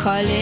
[0.00, 0.39] call it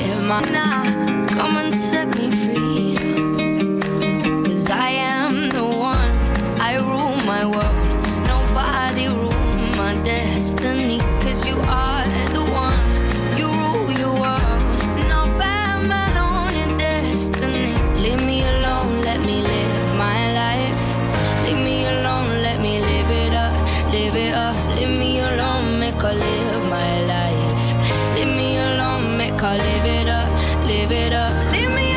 [30.69, 31.34] live it up.
[31.51, 31.88] Leave me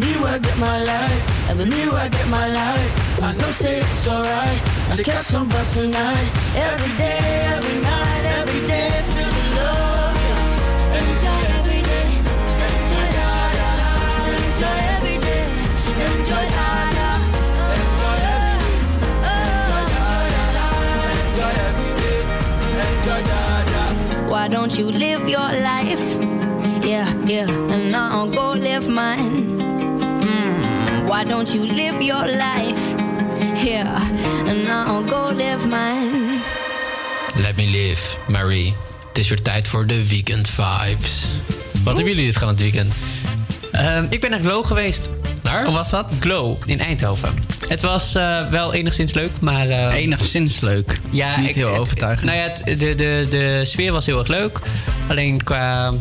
[0.00, 1.50] me where I get my life.
[1.50, 3.22] Every me where I get my life.
[3.22, 4.60] I know say it's alright.
[4.90, 6.30] I catch some vibes tonight.
[6.54, 7.18] Every day,
[7.56, 10.16] every night, every day, feel the love.
[10.98, 12.08] Enjoy every day.
[12.66, 13.26] Enjoy, da,
[13.58, 13.90] da, da.
[14.32, 15.44] Enjoy every day.
[16.06, 16.46] Enjoy.
[16.46, 16.56] Enjoy
[21.68, 22.20] every day.
[22.96, 23.02] Enjoy.
[23.02, 23.18] Enjoy.
[23.60, 24.30] Enjoy.
[24.30, 26.06] Why don't you live your life?
[26.84, 29.61] Yeah, yeah, and I'll go live mine.
[31.12, 32.94] Why don't you live your life?
[33.64, 34.00] Yeah,
[34.48, 36.40] and I'll go live mine.
[37.36, 38.74] Let me live, Marie.
[39.08, 41.26] Het is weer tijd voor de weekend vibes.
[41.84, 43.02] Wat hebben jullie dit gaan het weekend?
[43.72, 45.08] Ehm, ik ben naar Glow geweest.
[45.42, 45.64] Naar?
[45.64, 46.16] Hoe was dat?
[46.20, 47.34] Glow in Eindhoven.
[47.68, 49.68] Het was eh, wel enigszins leuk, maar...
[49.68, 50.98] eh, Enigszins leuk.
[51.10, 52.26] ja, Niet ik- heel het- overtuigend.
[52.30, 54.58] Nou ja, het- de, de, de sfeer was heel erg leuk.
[55.08, 55.92] Alleen qua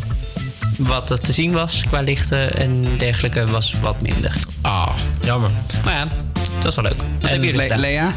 [0.83, 4.33] wat er te zien was, qua lichten en dergelijke, was wat minder.
[4.61, 5.49] Ah, jammer.
[5.85, 6.07] Maar ja,
[6.55, 6.97] het was wel leuk.
[6.97, 7.79] Wat En hebben jullie Le- gedaan?
[7.79, 8.11] Lea?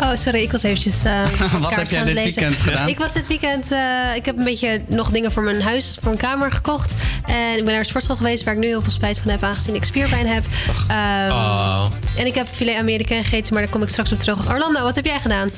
[0.00, 1.12] Oh, sorry, ik was eventjes eh
[1.60, 2.40] Wat heb jij dit lezen.
[2.42, 2.88] weekend gedaan?
[2.88, 3.78] Ik was dit weekend, eh,
[4.16, 6.94] ik heb een beetje nog dingen voor mijn huis, voor mijn kamer gekocht.
[7.26, 9.42] En ik ben naar de sportschool geweest, waar ik nu heel veel spijt van heb,
[9.42, 10.44] aangezien ik spierpijn heb.
[10.88, 11.84] Ehm, Oh.
[12.16, 14.48] En ik heb filet Amerikaan gegeten, maar daar kom ik straks op terug.
[14.48, 15.48] Orlando, wat heb jij gedaan?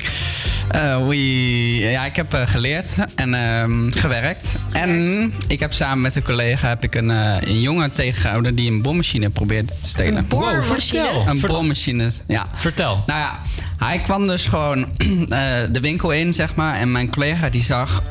[0.70, 1.90] Eh.
[1.90, 4.48] Ja, ik heb eh, geleerd en ehm, gewerkt.
[4.72, 8.70] En ik heb samen met een collega heb ik een, eh, een jongen tegengehouden die
[8.70, 10.16] een bommachine probeerde te stelen.
[10.16, 11.04] Een boormachine?
[11.04, 11.26] vertel.
[11.26, 12.46] Een bommachine, ja.
[12.54, 13.02] Vertel.
[13.06, 13.40] Nou ja,
[13.78, 14.86] hij kwam dus gewoon
[15.72, 16.74] de winkel in, zeg maar.
[16.74, 18.02] En mijn collega die zag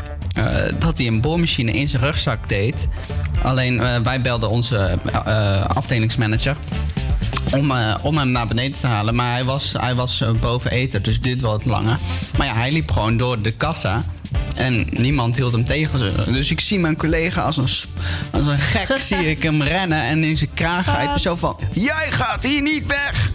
[0.79, 2.88] dat hij een boormachine in zijn rugzak deed.
[3.41, 5.00] Alleen wij belden onze
[5.67, 6.56] afdelingsmanager.
[7.56, 9.16] Om, eh, om hem naar beneden te halen.
[9.16, 11.98] Maar hij was, hij was eh, boven eten, dus dit wel wat langer.
[12.38, 14.04] Maar ja, hij liep gewoon door de kassa.
[14.56, 16.34] En niemand hield hem tegen.
[16.34, 17.69] Dus ik zie mijn collega als een,
[18.31, 20.01] als een gek zie ik hem rennen.
[20.01, 21.12] En in zijn kraag grijpen.
[21.12, 21.22] Wat?
[21.22, 23.30] Zo van, jij gaat hier niet weg!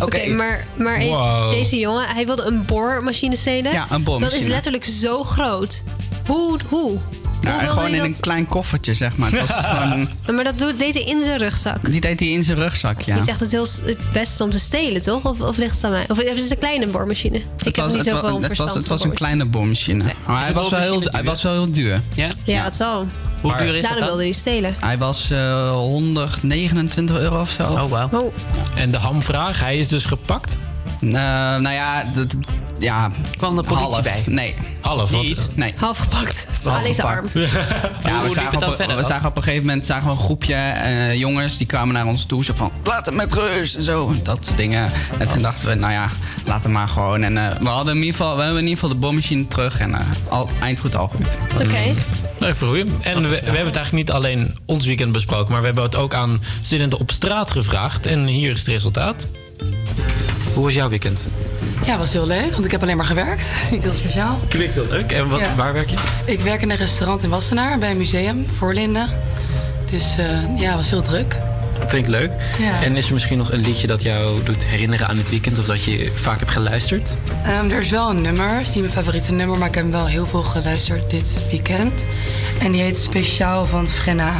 [0.00, 1.50] Oké, maar, maar even, Wow.
[1.50, 3.72] deze jongen, hij wilde een boormachine stelen.
[3.72, 4.38] Ja, een boormachine.
[4.38, 5.82] Dat is letterlijk zo groot.
[6.26, 6.58] Hoe?
[6.68, 6.98] Hoe?
[7.44, 8.14] Nou, wilde gewoon hij in dat?
[8.14, 9.30] een klein koffertje, zeg maar.
[9.30, 11.90] Het was gewoon, Maar dat doet- deed hij in zijn rugzak.
[11.90, 13.18] die deed hij in zijn rugzak, Het is ja.
[13.18, 15.24] niet echt het, heel, het beste om te stelen, toch?
[15.24, 16.04] Of, of ligt het aan mij?
[16.08, 17.36] Of is het een kleine boormachine?
[17.36, 19.44] ik Het heb was, niet het, zoveel wa- het verstand was, het was een kleine
[19.44, 20.04] boormachine.
[20.26, 21.24] Maar hij was, wel heel, hij duur?
[21.24, 22.00] was wel heel duur.
[22.14, 22.28] Ja?
[22.44, 23.06] Ja, dat zal.
[23.40, 24.32] Hoe Maar- duur is Daarom dat wilde dan?
[24.32, 24.74] hij stelen.
[24.80, 27.62] Hij was eh 129 euro of zo.
[27.62, 28.08] Oh, wauw.
[28.12, 28.32] Oh,
[28.76, 30.58] En de hamvraag, hij is dus gepakt?
[31.00, 34.02] Eh, nou ja, dat, dat- ja, Kwam de politie half.
[34.02, 34.22] bij?
[34.26, 35.10] Nee, Half.
[35.12, 35.48] Niet.
[35.54, 35.72] nee.
[35.76, 36.46] half gepakt.
[36.64, 37.26] Half Alleen zijn arm.
[37.32, 37.40] Ja,
[38.22, 41.14] we zagen, op, verder we zagen op een gegeven moment zagen we een groepje eh,
[41.14, 42.44] jongens die kwamen naar ons toe.
[42.44, 44.14] Zo van, laat het met rust en zo.
[44.22, 44.90] Dat soort dingen.
[45.18, 46.08] En toen dachten we, nou ja,
[46.46, 47.22] laat het maar gewoon.
[47.22, 49.78] En eh, we, hadden in ieder geval, we hebben in ieder geval de bommachine terug.
[49.78, 49.94] En
[50.28, 51.38] al, eind goed, al goed.
[51.62, 51.94] Oké.
[52.40, 52.86] Nee, voor u.
[53.02, 55.96] En we, we hebben het eigenlijk niet alleen ons weekend besproken, maar we hebben het
[55.96, 58.06] ook aan studenten op straat gevraagd.
[58.06, 59.26] En hier is het resultaat.
[60.54, 61.28] Hoe was jouw weekend?
[61.84, 63.54] Ja, was heel leuk, want ik heb alleen maar gewerkt.
[63.70, 64.38] Niet heel speciaal.
[64.48, 65.12] Klinkt dat leuk.
[65.12, 65.96] En wat, waar werk je?
[66.24, 69.08] Ik werk in een restaurant in Wassenaar bij een museum voor Linden.
[69.90, 71.36] Dus uh, ja, was heel druk.
[71.88, 72.30] Klinkt leuk.
[72.82, 75.64] En is er misschien nog een liedje dat jou doet herinneren aan het weekend of
[75.64, 77.18] dat je vaak hebt geluisterd?
[77.44, 79.90] Ehm, er is wel een nummer, het is niet mijn favoriete nummer, maar ik heb
[79.90, 82.06] wel heel veel geluisterd dit weekend.
[82.58, 84.32] En die heet Speciaal van Frenna.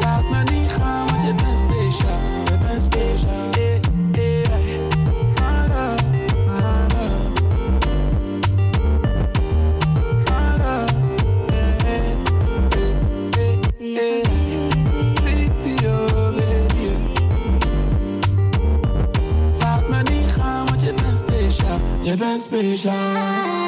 [0.00, 2.20] Laat me niet gaan, want je bent speciaal.
[2.44, 3.50] Je bent speciaal.
[3.50, 3.80] Hey,
[4.12, 4.80] hey.
[5.34, 6.02] My love,
[6.46, 6.60] my
[6.94, 7.30] love.
[10.24, 10.94] My love.
[11.46, 12.16] Hey, hey,
[13.38, 14.22] hey, hey.
[15.24, 16.86] Baby, baby.
[19.58, 21.24] Laat me niet gaan, want je bent.
[22.02, 23.65] Je bent speciaal.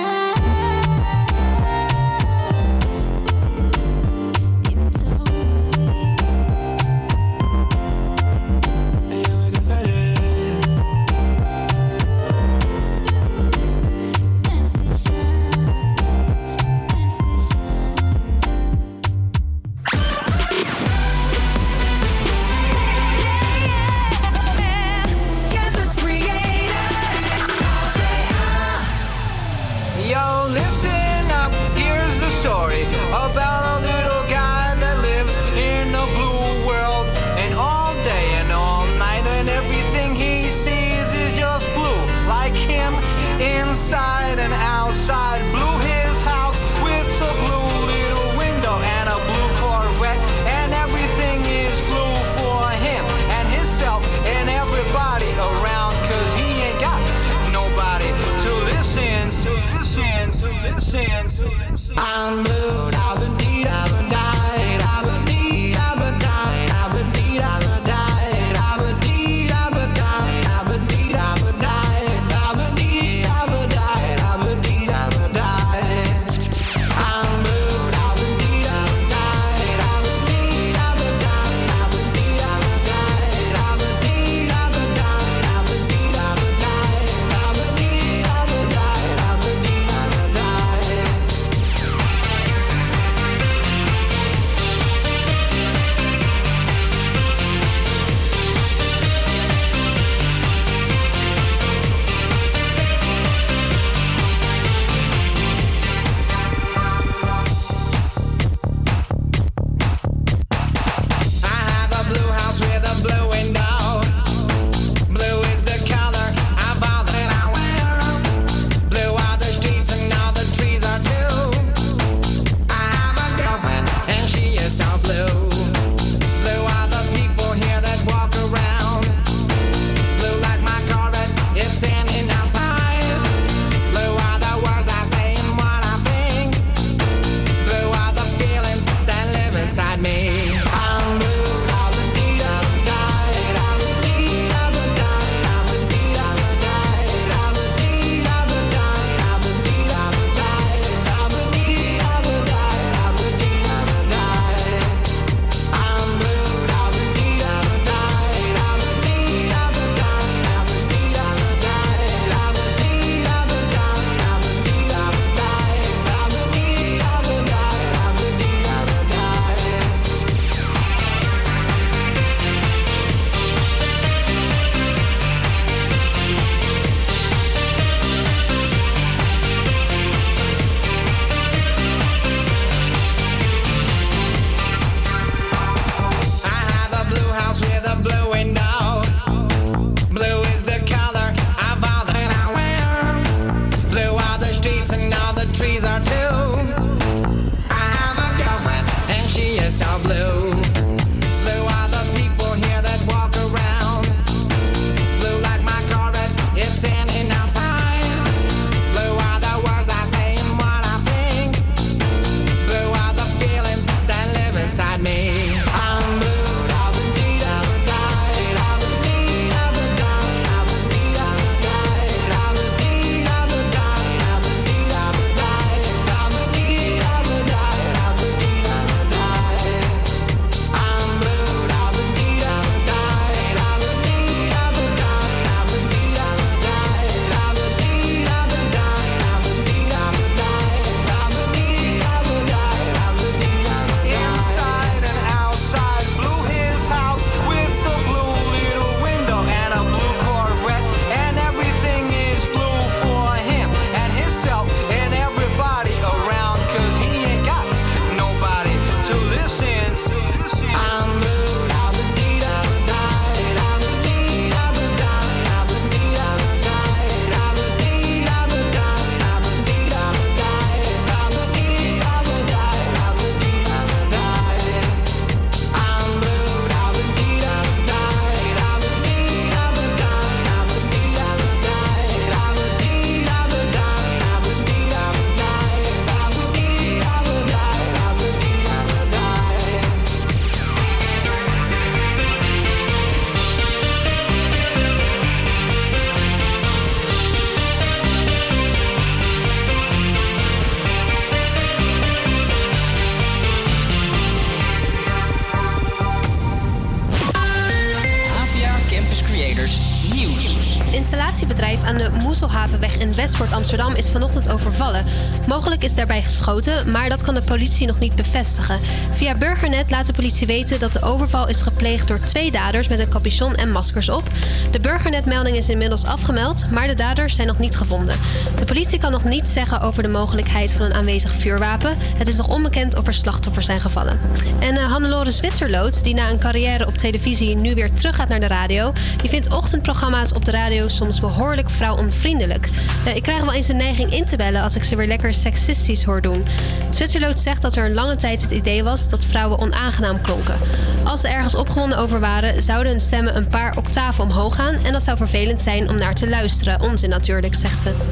[313.69, 315.05] Amsterdam is vanochtend overvallen.
[315.47, 318.79] Mogelijk is daarbij geschoten, maar dat kan de politie nog niet bevestigen.
[319.11, 322.99] Via Burgernet laat de politie weten dat de overval is gepleegd door twee daders met
[322.99, 324.31] een capuchon en maskers op.
[324.71, 328.17] De Burgernet-melding is inmiddels afgemeld, maar de daders zijn nog niet gevonden.
[328.59, 331.97] De politie kan nog niet zeggen over de mogelijkheid van een aanwezig vuurwapen.
[331.99, 334.21] Het is nog onbekend of er slachtoffers zijn gevallen.
[334.59, 338.47] En uh, Hannelore Zwitserloot, die na een carrière op televisie nu weer teruggaat naar de
[338.47, 342.69] radio, die vindt ochtendprogramma's op de radio soms behoorlijk vrouwonvriendelijk.
[343.07, 345.35] Uh, ik krijg wel eens de neiging in te bellen als ik ze weer lekker
[345.35, 346.47] seksistisch hoor doen.
[346.91, 350.59] Zwitserloot zegt dat er een lange tijd het idee was dat vrouwen onaangenaam klonken.
[351.05, 354.93] Als ze ergens opgewonden over waren, zouden hun stemmen een paar octaven omhoog gaan en
[354.93, 356.83] dat zou vervelend zijn om naar te luisteren.
[356.83, 358.08] Onzin natuurlijk, zegt ze.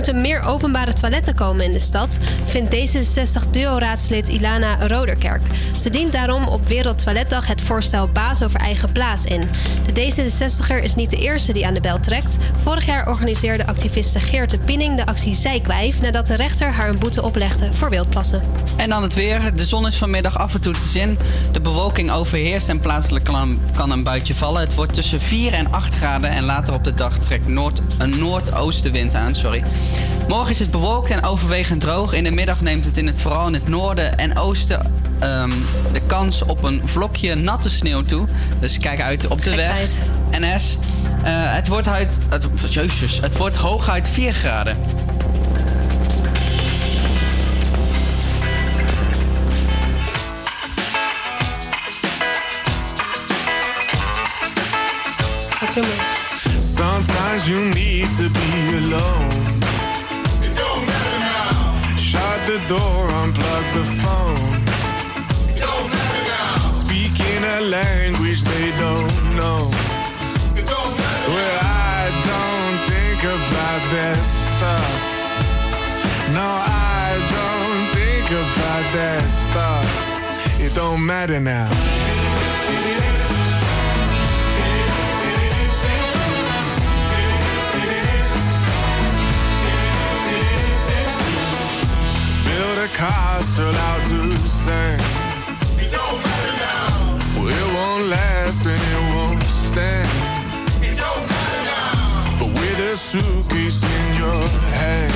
[0.00, 5.42] Moeten meer openbare toiletten komen in de stad, vindt D66-duo-raadslid Ilana Roderkerk.
[5.80, 9.48] Ze dient daarom op Wereldtoiletdag het voorstel Baas over eigen plaats in.
[9.92, 12.36] De D66er is niet de eerste die aan de bel trekt.
[12.62, 16.98] Vorig jaar organiseerde activiste Geert de Pinning de actie Zijkwijf nadat de rechter haar een
[16.98, 18.42] boete oplegde voor wildplassen.
[18.80, 19.56] En dan het weer.
[19.56, 21.18] De zon is vanmiddag af en toe te zien.
[21.52, 24.60] De bewolking overheerst en plaatselijk kan, een buitje vallen.
[24.60, 28.18] Het wordt tussen 4 en 8 graden en later op de dag trekt noord, een
[28.18, 29.34] noordoostenwind aan.
[29.34, 29.62] Sorry.
[30.28, 32.12] Morgen is het bewolkt en overwegend droog.
[32.12, 35.52] In de middag neemt het in het, vooral in het noorden en oosten um,
[35.92, 38.26] de kans op een vlokje natte sneeuw toe.
[38.60, 39.90] Dus kijk uit op de weg.
[40.30, 40.78] NS.
[41.24, 44.76] Uh, het, wordt uit, het, jezus, het wordt hooguit 4 graden.
[56.60, 58.50] Sometimes you need to be
[58.82, 59.30] alone.
[60.44, 61.96] It don't matter now.
[61.96, 64.52] Shut the door, unplug the phone.
[65.50, 66.68] It don't matter now.
[66.68, 69.68] Speaking a language they don't know.
[70.58, 74.90] It don't matter well, I don't think about that stuff.
[76.38, 80.60] No, I don't think about that stuff.
[80.60, 81.99] It don't matter now.
[93.40, 95.00] A castle out to sand.
[95.80, 97.42] It don't matter now.
[97.42, 100.08] Well, it won't last and it won't stand.
[100.84, 102.38] It don't matter now.
[102.38, 105.12] But with a suitcase in your hand.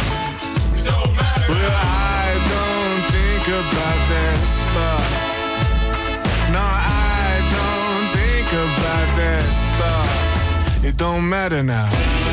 [0.79, 5.07] It don't matter well, I don't think about that stuff.
[6.55, 10.85] No, I don't think about that stuff.
[10.85, 12.24] It don't matter now.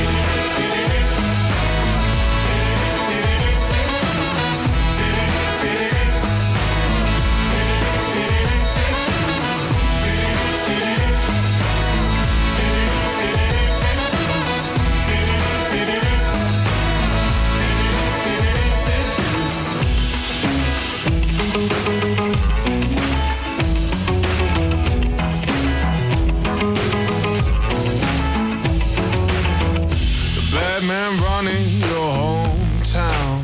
[31.02, 33.42] Man running your hometown.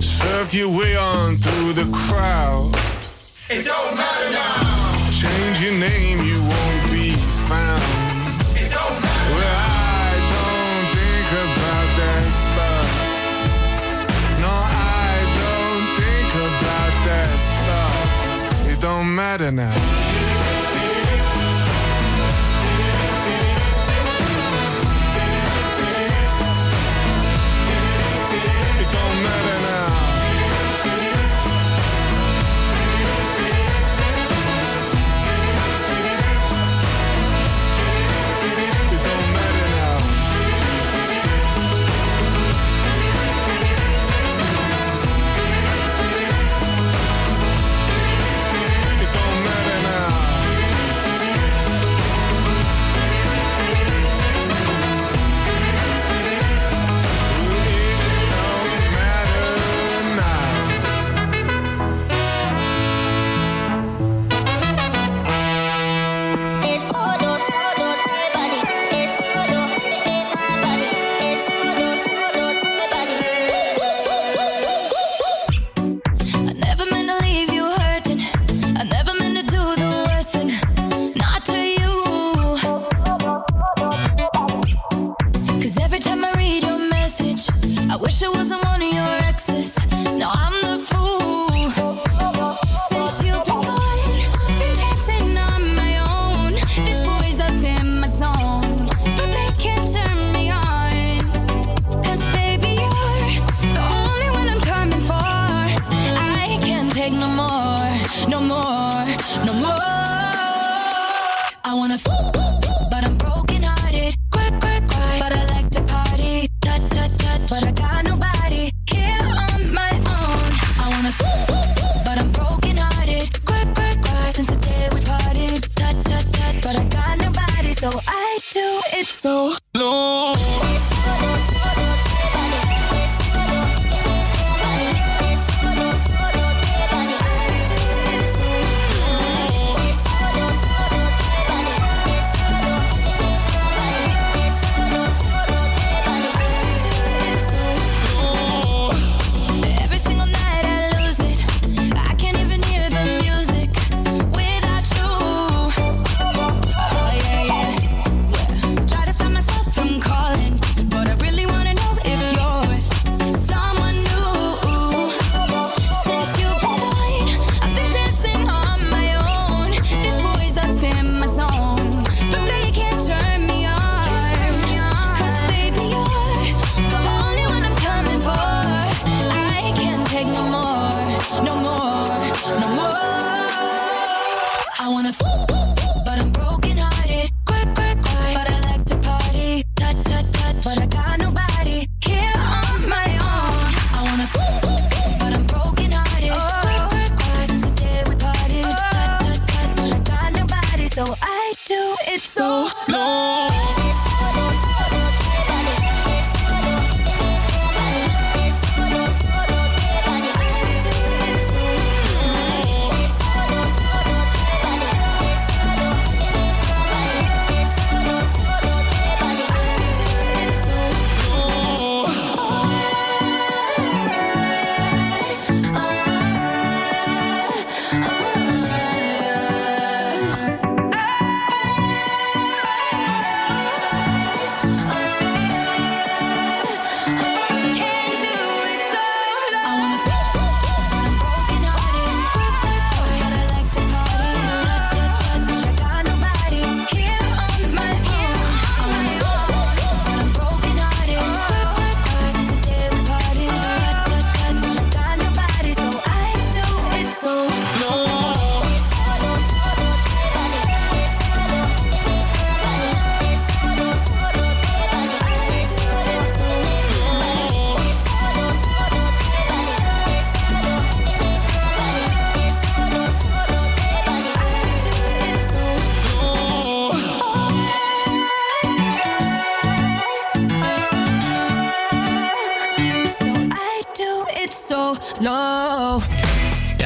[0.00, 2.70] Surf your way on through the crowd.
[3.50, 5.08] It don't matter now.
[5.22, 7.12] Change your name, you won't be
[7.48, 7.82] found.
[8.60, 9.34] It don't matter.
[9.34, 9.58] Well,
[10.00, 12.88] I don't think about that stuff.
[14.44, 14.52] No,
[15.02, 18.70] I don't think about that stuff.
[18.72, 20.09] It don't matter now.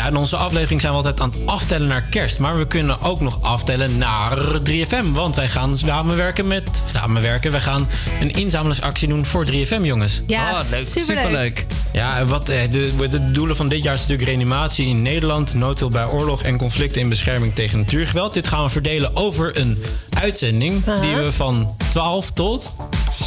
[0.05, 2.39] Ja, in onze aflevering zijn we altijd aan het aftellen naar kerst.
[2.39, 4.39] Maar we kunnen ook nog aftellen naar
[4.71, 5.05] 3FM.
[5.13, 6.71] Want wij gaan samenwerken met...
[6.93, 7.89] Samenwerken, we gaan
[8.21, 10.23] een inzamelingsactie doen voor 3FM, jongens.
[10.27, 10.87] Ja, Oh, leuk.
[10.87, 11.19] superleuk.
[11.25, 11.67] Superleuk.
[11.93, 15.55] Ja, en wat, eh, de, de doelen van dit jaar is natuurlijk reanimatie in Nederland...
[15.55, 18.35] noodhulp bij oorlog en conflicten in bescherming tegen natuurgeweld.
[18.35, 19.83] Dit gaan we verdelen over een
[20.21, 20.85] uitzending...
[21.01, 22.73] Die we van 12 tot...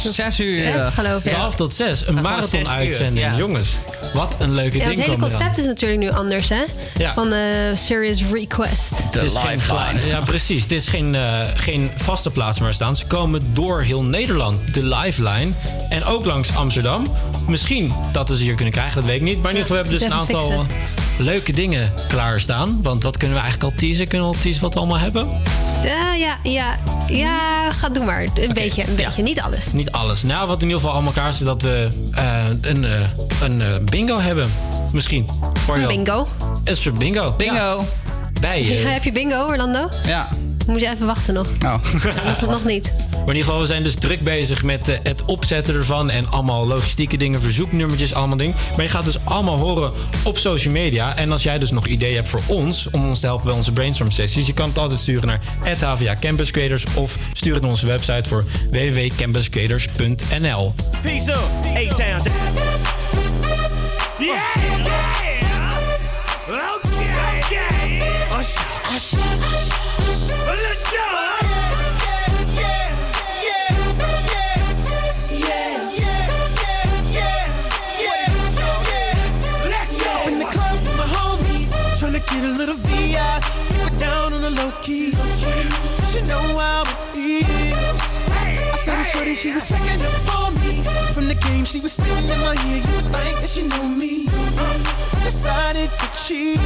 [0.04, 0.60] 6 uur.
[0.60, 1.30] Zes, geloof ik.
[1.32, 2.06] 12 tot 6.
[2.06, 3.36] Een marathon-uitzending, ja.
[3.36, 3.76] jongens.
[4.14, 5.30] Wat een leuke Ja, ding het hele eraan.
[5.30, 6.62] concept is natuurlijk nu anders, hè?
[6.98, 7.12] Ja.
[7.12, 7.40] Van eh
[7.74, 8.90] Serious Request.
[9.10, 10.62] Het is geen gla- Ja, precies.
[10.62, 12.96] Het is geen, eh, geen vaste plaats meer staan.
[12.96, 14.74] Ze komen door heel Nederland.
[14.74, 15.50] De Lifeline.
[15.88, 17.06] En ook langs Amsterdam.
[17.46, 19.42] Misschien dat we ze hier kunnen krijgen, dat weet ik niet.
[19.42, 20.66] Maar in ieder geval hebben we dus een aantal fixen.
[21.18, 22.78] leuke dingen klaarstaan.
[22.82, 24.08] Want wat kunnen we eigenlijk al teasen?
[24.08, 25.28] Kunnen we al teasen wat we allemaal hebben?
[25.84, 26.77] Eh, ja, ja,
[27.08, 28.22] ja, ga doe maar.
[28.22, 29.22] Een beetje, een beetje.
[29.22, 29.72] Niet alles.
[29.72, 30.22] Niet alles.
[30.22, 33.00] Nou, wat in ieder geval allemaal klaar is, is dat we eh, een, eh,
[33.42, 34.50] een eh, bingo hebben.
[34.92, 35.28] Misschien.
[35.64, 36.28] Voor Een bingo.
[36.64, 37.34] Een soort bingo.
[37.36, 37.84] Bingo.
[38.40, 38.74] Bij je.
[38.74, 39.90] Heb je bingo, Orlando?
[40.02, 40.28] Ja.
[40.68, 41.48] Moet je even wachten nog.
[41.64, 41.74] Oh.
[42.26, 42.92] nog, nog niet.
[43.10, 46.10] Maar in ieder geval, we zijn dus druk bezig met eh, het opzetten ervan.
[46.10, 48.54] En allemaal logistieke dingen, verzoeknummertjes, allemaal dingen.
[48.76, 49.92] Maar je gaat dus allemaal horen
[50.24, 51.16] op social media.
[51.16, 53.72] En als jij dus nog ideeën hebt voor ons, om ons te helpen bij onze
[53.72, 54.46] brainstorm sessies.
[54.46, 55.40] Je kan het altijd sturen naar
[55.80, 56.84] HVA Campus Creators.
[56.94, 62.28] Of stuur het naar onze website voor www.campuscreators.nl Peace up, A-Town.
[64.18, 64.42] Yeah,
[64.76, 65.18] yeah.
[66.48, 66.97] Okay,
[80.04, 80.14] go.
[80.30, 83.40] In the club with my homies, tryna get a little VI.
[83.98, 85.12] Down on the low key.
[86.10, 86.38] She know.
[88.70, 90.84] I saw she was checking up on me.
[91.12, 92.76] From the game, she was spitting in my ear.
[92.76, 95.07] You think that she knew me.
[95.28, 96.58] Decided to cheat.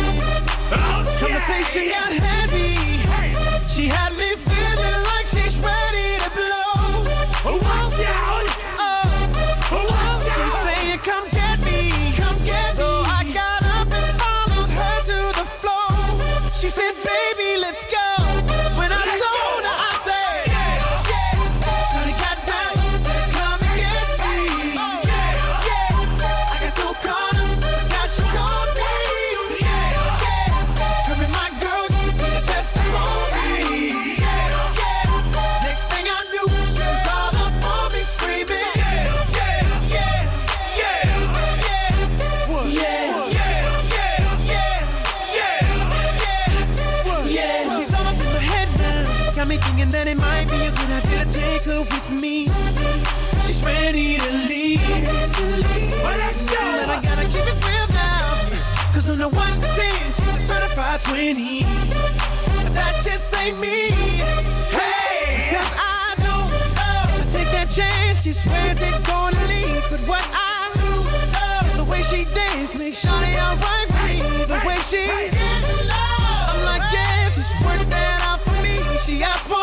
[1.19, 3.03] Conversation got heavy.
[3.69, 4.37] She had me
[61.05, 61.63] 20.
[62.75, 63.91] That just ain't me.
[64.71, 65.51] Hey!
[65.51, 66.43] Cause I know
[66.79, 67.11] love.
[67.11, 69.83] Uh, take that chance, she swears it gonna leave.
[69.91, 70.91] But what I do
[71.35, 72.79] love is the way she dance.
[72.79, 74.45] Make Shawty alright with me.
[74.47, 75.03] The way she
[76.51, 78.79] I'm like, yeah, just work that out for me.
[79.05, 79.62] She asked for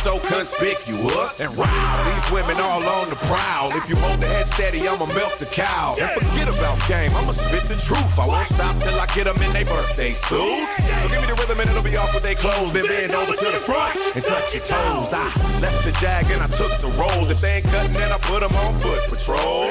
[0.00, 1.44] so conspicuous.
[1.44, 1.68] And wow,
[2.08, 3.68] these women all on the prowl.
[3.76, 5.92] If you hold the head steady, I'ma milk the cow.
[6.00, 8.16] And forget about game, I'ma spit the truth.
[8.16, 10.72] I won't stop till I get them in their birthday suits.
[11.04, 12.72] So give me the rhythm and it'll be off with their clothes.
[12.72, 15.12] Then bend over to the front and touch your toes.
[15.12, 15.24] I
[15.60, 17.28] left the jag and I took the rolls.
[17.28, 19.68] If they ain't cutting, then I put them on foot patrol.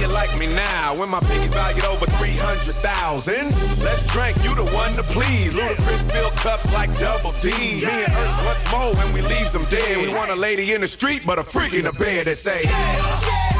[0.00, 3.34] You like me now when my piggy's valued over 300,000?
[3.84, 5.58] Let's drink, you the one to please.
[5.60, 7.50] Ludacris fill cups like double D.
[7.50, 9.98] Me and Ursh what's more when we leaves them dead.
[9.98, 12.62] We want a lady in the street, but a freak in the bed that say,
[12.64, 13.59] Shawty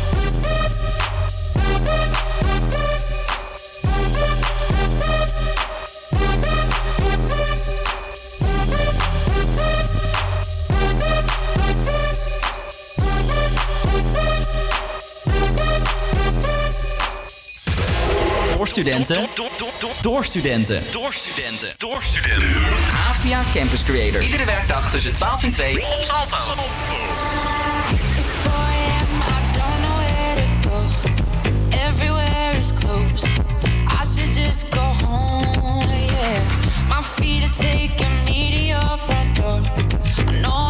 [18.61, 19.29] Door studenten.
[20.01, 20.81] Door studenten.
[20.91, 21.73] Door studenten.
[21.77, 22.61] Door studenten.
[23.09, 24.25] AVA Campus Creators.
[24.25, 26.37] Iedere werkdag tussen 12 en 2 op Salto.
[31.87, 33.29] Everywhere is closed.
[33.87, 35.85] I should just go home.
[35.85, 36.41] Yeah,
[36.89, 39.61] my feet are taking me to your front door.
[40.27, 40.60] I know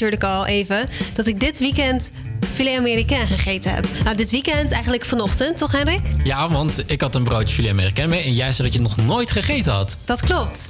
[0.00, 2.10] natuurlijk al even dat ik dit weekend
[2.52, 3.86] filet américain gegeten heb.
[4.04, 6.00] Nou, dit weekend eigenlijk vanochtend, toch Henrik?
[6.24, 8.96] Ja, want ik had een broodje filet américain mee en jij zei dat je het
[8.96, 9.96] nog nooit gegeten had.
[10.04, 10.68] Dat klopt.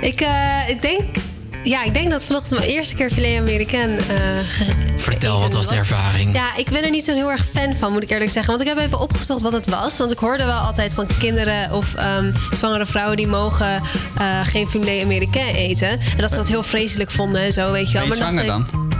[0.00, 1.02] Ik, eh, ik denk...
[1.62, 4.04] Ja, ik denk dat vanochtend mijn eerste keer filet américain eh
[4.48, 6.32] ge- Vertel, wat was de ervaring?
[6.34, 8.56] Ja, ik ben er niet zo'n heel erg fan van, moet ik eerlijk zeggen.
[8.56, 9.96] Want ik heb even opgezocht wat het was.
[9.98, 13.16] Want ik hoorde wel altijd van kinderen of ehm, zwangere vrouwen...
[13.16, 13.82] die mogen
[14.18, 15.88] eh, geen filet américain eten.
[15.88, 18.08] En dat ze dat heel vreselijk vonden en zo, weet je wel.
[18.08, 18.96] Ben je Maar dat zwanger ze- dan?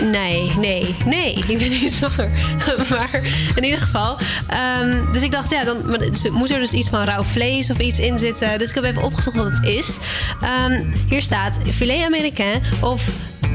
[0.00, 2.30] Nee, nee, nee, nee, ik ben niet zwanger.
[2.90, 3.20] maar
[3.54, 4.18] in ieder geval.
[4.46, 7.70] ehm, dus ik dacht, ja, dan maar er moet er dus iets van rauw vlees
[7.70, 8.58] of iets in zitten.
[8.58, 9.96] Dus ik heb even opgezocht wat het is.
[10.40, 13.02] Ehm, hier staat filet américain of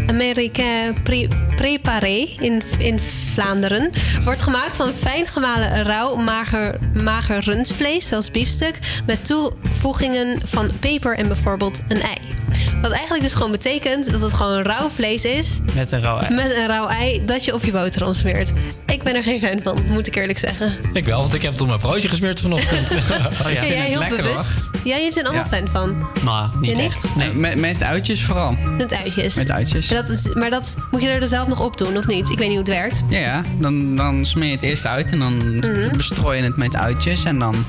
[0.08, 1.28] américain pré-
[1.66, 3.92] préparé in, in Vlaanderen.
[4.24, 11.18] Wordt gemaakt van fijn gemalen rauw mager, mager rundvlees, zoals biefstuk, met toevoegingen van peper
[11.18, 12.45] en bijvoorbeeld een ei.
[12.86, 16.34] Wat eigenlijk dus gewoon betekent dat het gewoon rauw vlees is Met een rauw ei.
[16.34, 18.54] met een rauw ei dat je op je boterham smeert.
[18.86, 20.74] Ik ben er geen fan van, moet ik eerlijk zeggen.
[20.94, 22.92] Ik wel, want ik heb het op mijn broodje gesmeerd vanochtend.
[22.96, 24.54] Oh, Vind jij heel bewust?
[24.84, 26.08] Ja, je bent allemaal fan van.
[26.24, 26.86] Maar niet Je niet?
[26.86, 27.16] echt.
[27.16, 27.30] Nee.
[27.32, 28.56] Met, met uitjes vooral.
[28.78, 29.36] Met uitjes.
[29.36, 29.90] Met uitjes.
[29.90, 32.30] Maar dat, is, maar dat moet je er dus zelf nog op doen, of niet?
[32.30, 33.04] Ik weet niet hoe het werkt.
[33.10, 33.44] Ja, ja.
[33.60, 35.98] Dan, dan smeer je het eerst uit en dan Mhm.
[35.98, 37.66] bestrooi je het met uitjes en dan,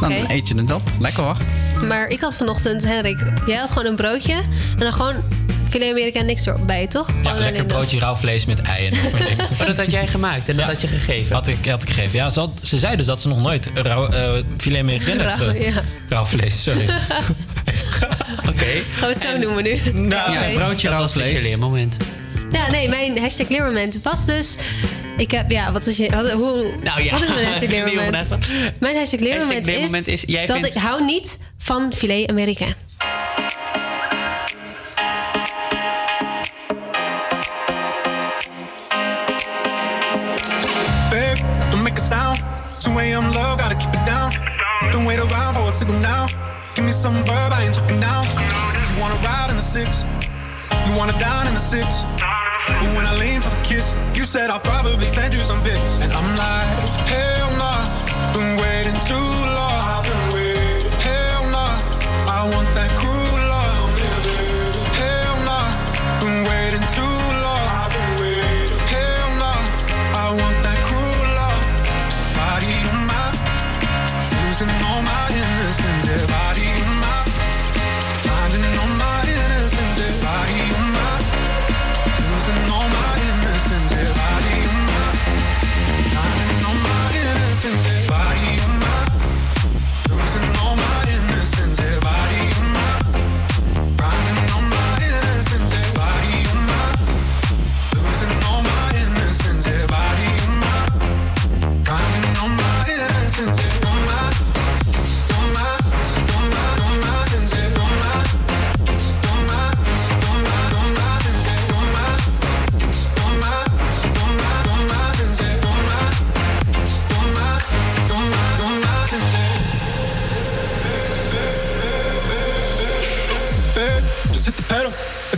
[0.00, 0.82] dan eet je het op.
[0.98, 1.36] Lekker hoor.
[1.88, 5.14] Maar ik had vanochtend, Henrik, jij had gewoon een broodje en dan gewoon
[5.68, 7.08] filet Amerika niks erbij, toch?
[7.08, 9.46] Ja, Gewoon lekker broodje rauw vlees met ei en nog meer dingen.
[9.58, 11.34] Maar dat had jij gemaakt en dat had je gegeven?
[11.34, 12.18] Had ik, had ik gegeven.
[12.18, 15.38] Ja, ze, had- ze zei dus dat ze nog nooit rauw, eh filet américain heeft
[15.38, 15.72] Rauw, ge- ja.
[16.08, 16.88] Rauw vlees, sorry.
[18.48, 18.64] Oké.
[18.94, 19.78] Gaan we het zo noemen nu?
[19.92, 20.50] Nou, Oké.
[20.54, 21.96] broodje dat was dus je leermoment.
[22.52, 24.54] Ja, nee, mijn hashtag leermoment was dus...
[25.16, 26.10] Ik heb, ja, wat is je...
[26.10, 27.10] Wat, hoe, Nou ja.
[27.12, 28.28] wat is mijn hashtag leermoment?
[28.80, 32.30] Mijn hashtag leermoment, Hashtag leermoment is, is, jij dat vindt- ik hou niet van filet
[32.30, 32.74] Amerikaan.
[41.10, 41.38] Babe,
[41.70, 42.38] don't make a sound.
[42.78, 43.32] 2 a.m.
[43.32, 44.30] love, gotta keep it down.
[44.90, 46.26] Don't wait around for a signal now.
[46.74, 48.22] Give me some verb, I ain't talking now.
[48.22, 50.04] You wanna ride in the six?
[50.86, 52.04] You wanna dine in the six?
[52.66, 55.98] But when I lean for the kiss, you said I'll probably send you some pics.
[55.98, 56.78] And I'm like,
[57.12, 57.84] hell nah,
[58.32, 60.29] been waiting too long.
[62.40, 63.19] Hell nah, I want that cruel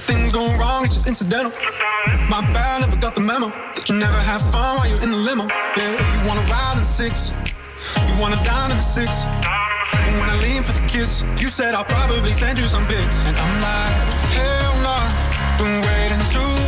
[0.02, 1.52] things go wrong, it's just incidental.
[2.28, 3.48] My bad, never got the memo.
[3.48, 5.46] That you never have fun while you're in the limo.
[5.76, 7.32] Yeah, you wanna ride in six.
[8.08, 9.24] You wanna dine in the six.
[9.92, 13.24] And when I lean for the kiss, you said I'll probably send you some pics.
[13.24, 13.94] And I'm like,
[14.38, 15.06] hell nah,
[15.58, 16.61] been waiting too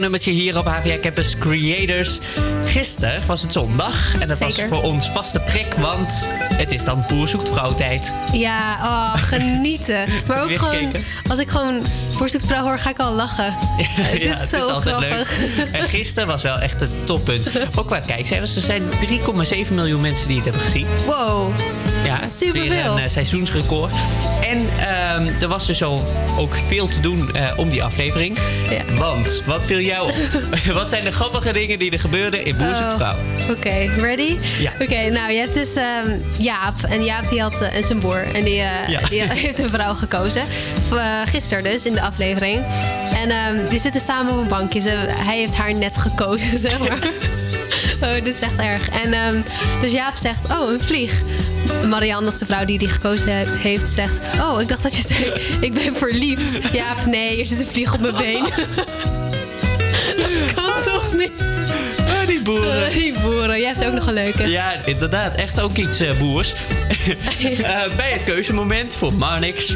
[0.00, 2.18] Lekker nummertje hier op HVA Campus Creators.
[2.64, 4.14] Gisteren was het zondag.
[4.20, 8.12] En dat was voor ons vaste prik, want het is dan boer zoekt vrouw tijd.
[8.32, 10.08] Ja, oh, genieten.
[10.26, 11.04] Maar ook gewoon, gekeken?
[11.28, 13.54] als ik gewoon voorzoekvrouw hoor, ga ik al lachen.
[13.82, 15.38] het is zo grappig.
[15.72, 17.50] En gisteren was wel echt het toppunt.
[17.78, 18.56] Ook qua kijkcijfers.
[18.56, 18.82] Er zijn
[19.66, 20.86] 3,7 miljoen mensen die het hebben gezien.
[21.06, 21.52] Wow.
[22.04, 22.68] Ja, Superveel.
[22.70, 23.92] weer een eh, seizoensrecord.
[24.42, 26.02] En ehm, er was dus al
[26.38, 28.38] ook veel te doen eh, om die aflevering.
[28.94, 30.14] Want, wat viel jou op?
[30.80, 33.14] wat zijn de grappige dingen die er gebeurden in Boer Oh, vrouw?
[33.50, 34.36] Oké, ready?
[34.58, 34.72] Ja.
[34.80, 36.82] Oké, nou je hebt dus ehm, Jaap.
[36.88, 38.24] En Jaap die had eh, en zijn boer.
[38.34, 39.00] En die, eh, Ja.
[39.08, 40.42] die heeft een vrouw gekozen.
[41.24, 42.64] Gisteren dus, in de aflevering.
[43.14, 44.80] En ehm, die zitten samen op een bankje.
[44.80, 46.98] Ze, hij heeft haar net gekozen, zeg maar.
[48.02, 48.88] oh, dit is echt erg.
[48.88, 49.40] En ehm,
[49.80, 51.22] dus Jaap zegt, oh, een vlieg.
[51.88, 54.20] Marianne, dat is de vrouw die die gekozen he- heeft, zegt...
[54.40, 55.32] Oh, ik dacht dat je zei,
[55.66, 56.72] ik ben verliefd.
[56.72, 58.42] Jaap, nee, er zit een vlieg op mijn been.
[60.18, 61.30] dat kan toch niet?
[61.98, 62.86] Ah, die boeren.
[62.86, 63.58] Eh, die boeren.
[63.60, 64.50] Jij hebt ook nog een leuke.
[64.50, 65.34] Ja, inderdaad.
[65.34, 66.52] Echt ook iets eh, boers.
[67.40, 69.74] Eh, bij het keuzemoment voor Marnix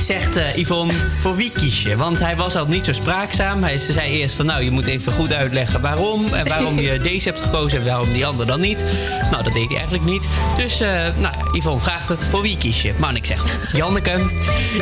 [0.00, 1.96] zegt eh, Yvonne, voor wie kies je?
[1.96, 3.62] Want hij was al niet zo spraakzaam.
[3.62, 6.34] Hij ze zei eerst van, nou, je moet even goed uitleggen waarom.
[6.34, 8.84] En waarom je deze hebt gekozen en waarom die andere dan niet.
[9.30, 10.28] Nou, dat deed hij eigenlijk niet.
[10.56, 12.92] Dus, eh, nou, Yvonne vraagt het, voor wie kies je?
[12.98, 14.30] Marnix zegt, Janneke.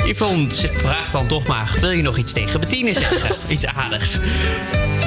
[0.06, 3.36] Yvonne vraagt dan toch maar, wil je nog iets tegen Bettine zeggen?
[3.48, 4.18] iets aardigs.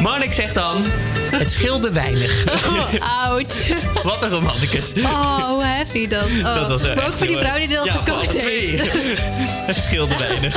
[0.01, 0.83] Marnix zegt dan,
[1.31, 2.43] het scheelde weinig.
[2.71, 3.67] Oh, ouch.
[4.03, 4.93] Wat een romanticus.
[4.97, 6.23] Oh, hoe heavy dat.
[6.25, 6.55] Oh.
[6.55, 7.69] Dat was wel maar ook voor die vrouw die.
[7.69, 8.81] Ja, voor gekozen heeft.
[9.71, 10.55] Het scheelde weinig.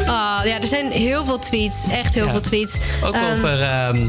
[0.00, 1.84] Oh, ja, er zijn heel veel tweets.
[1.90, 2.30] Echt heel Ja.
[2.30, 2.76] veel tweets.
[3.04, 4.06] Ook Ehm, over ehm,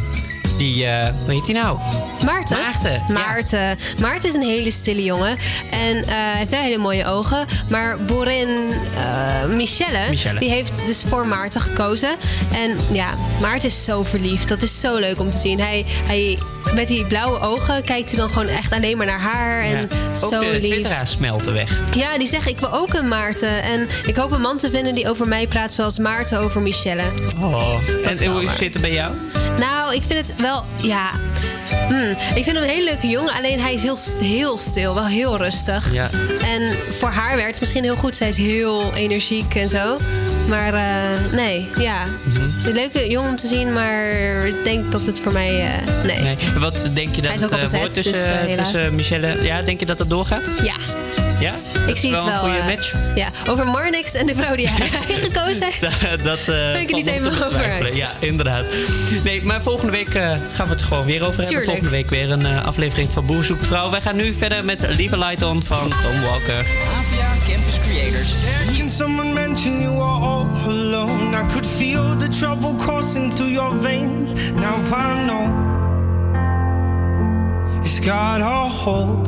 [0.57, 1.79] die, eh hoe heet die nou?
[2.23, 2.57] Maarten.
[2.57, 3.13] Maarten, ja.
[3.13, 3.77] Maarten.
[3.99, 5.37] Maarten is een hele stille jongen.
[5.71, 7.45] En hij heeft wel hele mooie ogen.
[7.69, 8.49] Maar Borin
[8.95, 10.39] eh, Michelle, Michelle.
[10.39, 12.15] die heeft dus voor Maarten gekozen.
[12.53, 14.47] En ja, Maarten is zo verliefd.
[14.47, 15.59] Dat is zo leuk om te zien.
[15.59, 16.37] Hij, hij,
[16.73, 19.61] met die blauwe ogen kijkt hij dan gewoon echt alleen maar naar haar.
[19.61, 19.87] En Ja.
[20.23, 20.87] Ook zo de lief.
[21.03, 21.79] smelten weg.
[21.95, 23.63] Ja, die zeggen ik wil ook een Maarten.
[23.63, 27.03] En ik hoop een man te vinden die over mij praat zoals Maarten over Michelle.
[27.39, 27.73] Oh.
[28.05, 29.13] En hoe zit het bij jou?
[29.59, 31.11] Nou, ik vind het wel, ja...
[31.87, 35.05] hmm, ik vind hem een hele leuke jongen, alleen hij is heel, heel stil, wel
[35.05, 35.93] heel rustig.
[35.93, 36.09] Ja.
[36.41, 38.15] En voor haar werkt het misschien heel goed.
[38.15, 39.97] Zij is heel energiek en zo.
[40.47, 42.03] Maar eh, nee, ja.
[42.63, 44.11] Een leuke jongen om te zien, maar
[44.47, 45.59] ik denk dat het voor mij...
[45.59, 46.19] eh, nee.
[46.21, 46.37] Nee.
[46.57, 49.43] Wat denk je dat het eh, wordt tussen, dus, tussen Michelle...
[49.43, 50.51] Ja, denk je dat het doorgaat?
[50.63, 50.75] Ja,
[51.39, 51.53] Ja?
[51.87, 52.33] ik zie het wel.
[52.33, 52.93] een goede match?
[53.15, 55.81] Ja, over Marnix en de vrouw die hij gekozen heeft.
[56.01, 57.95] Dat, dat Ben ik er niet helemaal over uit.
[57.95, 58.65] Ja, inderdaad.
[59.23, 61.47] Nee, maar volgende week gaan we het er gewoon weer over hebben.
[61.47, 61.65] Tuurlijk.
[61.65, 63.89] Volgende week weer een aflevering van Boer zoekt vrouw.
[63.89, 66.65] Wij gaan nu verder met Lieve Light On van Tom Walker.
[68.87, 71.35] Can someone mention you are all alone?
[71.35, 74.33] I could feel the trouble coursing through your veins.
[74.51, 75.45] Now I know
[77.81, 79.25] it's got a hold.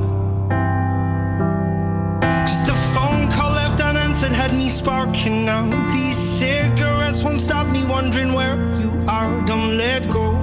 [2.48, 5.68] Just a phone call left unanswered had me sparking now.
[5.92, 9.46] These cigarettes won't stop me wondering where you are.
[9.46, 10.38] Don't let go.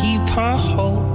[0.00, 1.07] Keep a hold.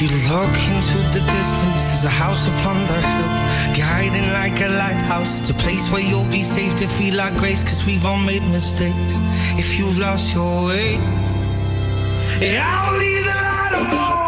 [0.00, 5.40] You look into the distance, there's a house upon the hill, guiding like a lighthouse.
[5.40, 8.44] It's a place where you'll be safe to feel like grace, cause we've all made
[8.44, 9.18] mistakes.
[9.58, 10.98] If you've lost your way,
[12.40, 14.27] I'll leave the light on.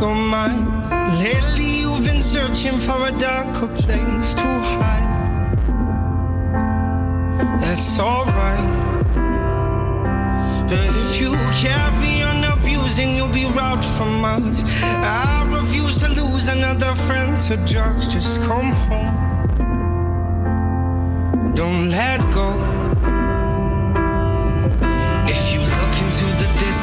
[0.00, 0.66] Your mind.
[1.18, 5.58] Lately, you've been searching for a darker place to hide.
[7.60, 8.74] That's alright.
[10.68, 14.62] But if you carry on abusing, you'll be robbed from us.
[14.82, 18.12] I refuse to lose another friend to drugs.
[18.12, 19.14] Just come home.
[21.54, 22.77] Don't let go.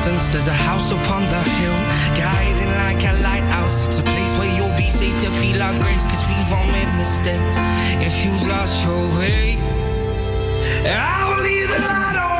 [0.05, 1.79] Distance, there's a house upon the hill,
[2.15, 3.87] guiding like a lighthouse.
[3.87, 6.91] It's a place where you'll be safe to feel our grace, cause we've all made
[6.97, 7.57] mistakes.
[8.05, 9.57] If you've lost your way,
[10.85, 12.34] I will leave the light on.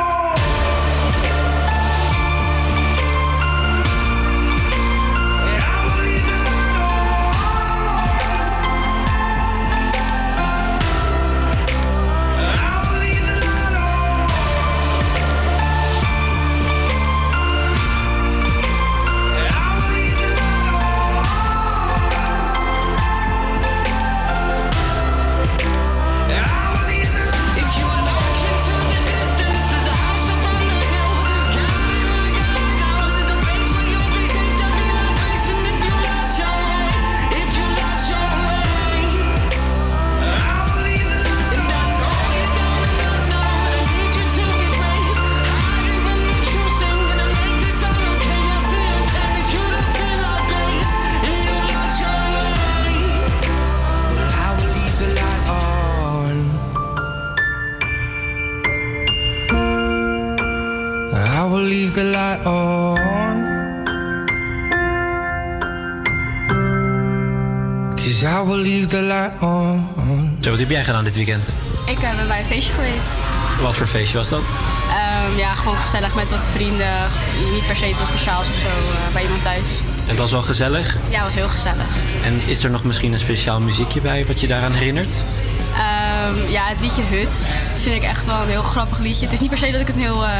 [70.66, 71.56] Heb jij gedaan dit weekend?
[71.86, 73.18] Ik eh, ben bij een feestje geweest.
[73.60, 74.42] Wat voor feestje was dat?
[74.88, 77.08] Ehm, ja, gewoon gezellig met wat vrienden.
[77.52, 79.68] Niet per se iets speciaals of zo eh, bij iemand thuis.
[80.06, 80.96] Het was wel gezellig.
[81.08, 81.86] Ja, het was heel gezellig.
[82.24, 85.26] En is er nog misschien een speciaal muziekje bij wat je daaraan herinnert?
[85.72, 89.24] Ehm, ja, het liedje Hut vind ik echt wel een heel grappig liedje.
[89.24, 90.32] Het is niet per se dat ik het een heel eh,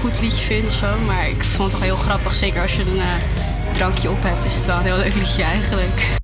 [0.00, 2.34] goed liedje vind of zo, maar ik vond het toch heel grappig.
[2.34, 3.02] Zeker als je een
[3.72, 6.22] drankje op hebt, is het wel een heel leuk liedje eigenlijk.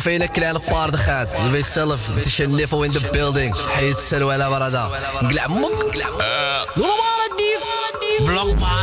[0.00, 1.28] Vele kleine paardigheid.
[1.44, 3.56] Je weet zelf, het is je niveau in de building.
[3.68, 4.88] Heet Seruela Warada.
[5.20, 5.80] Glamok.
[6.74, 7.60] Doe normaal het dier.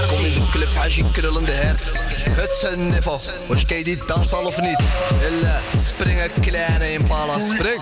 [0.09, 1.91] Kom in de club, als je krullende hert.
[2.30, 3.20] Het een niveau.
[3.47, 4.80] Was je die dans al of niet?
[5.30, 7.39] Illa, springen kleine impala.
[7.39, 7.82] Spring.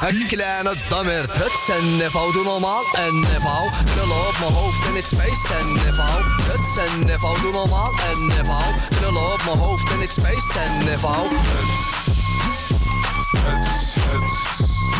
[0.00, 1.32] Een kleine dammert.
[1.32, 2.32] Het een niveau.
[2.32, 3.70] Doe normaal een niveau.
[3.94, 6.22] Krullen op mijn hoofd en ik space een niveau.
[6.42, 7.40] Het een niveau.
[7.40, 8.64] Doe normaal een niveau.
[8.88, 11.28] Krullen op mijn hoofd en ik space een niveau.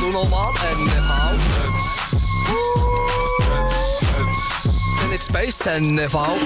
[0.07, 1.39] Doe normaal en niveau.
[5.03, 6.39] En ik space en niveau.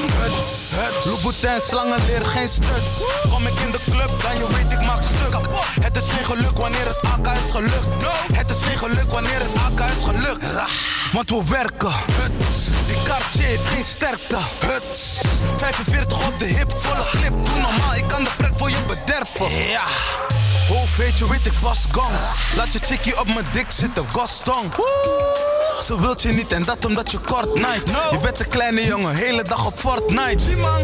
[1.05, 2.91] Louboutin, slangen leren geen struts.
[3.31, 5.41] Kom ik in de club, dan je weet ik maak stuk.
[5.81, 8.05] Het is geen geluk wanneer het AK is gelukt.
[8.33, 10.45] Het is geen geluk wanneer het AK is gelukt.
[11.13, 11.93] Want we werken.
[12.87, 14.39] Die Cartier heeft geen sterkte.
[15.57, 17.47] 45 op de hip, volle clip.
[17.47, 19.69] Doe normaal, ik kan de pret voor je bederven.
[19.69, 19.83] Ja.
[20.71, 21.87] Hoofd weet je, weet ik was.
[22.57, 24.71] Laat je chickie op mijn dik zitten, Gaston.
[25.87, 27.89] Ze wilt je niet en dat omdat je kort night.
[28.11, 30.45] Je bent een kleine jongen, hele dag op Fortnite.
[30.45, 30.81] Zie man,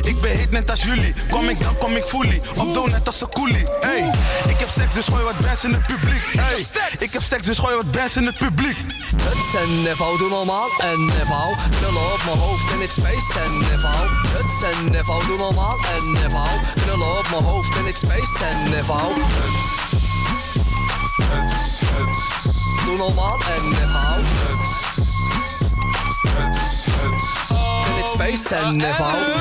[0.00, 1.14] ik ben heet net als jullie.
[1.30, 2.40] Kom ik dan kom ik fully.
[2.56, 3.66] Op doe net als een coolie.
[3.80, 4.12] Hey,
[4.48, 6.24] ik heb seks dus gooi wat bands in het publiek.
[6.40, 6.66] Hey,
[6.98, 8.76] ik heb seks dus gooi wat bands in het publiek.
[9.22, 11.56] Het is een niveau, doe normaal een niveau.
[11.78, 14.08] Knullen op mijn hoofd en ik space een niveau.
[14.28, 16.48] Het is een niveau, doe normaal een niveau.
[16.74, 19.12] Knullen op mijn hoofd en ik space een niveau.
[22.88, 24.22] Doe normaal een niveau.
[27.84, 29.32] En ik space een niveau.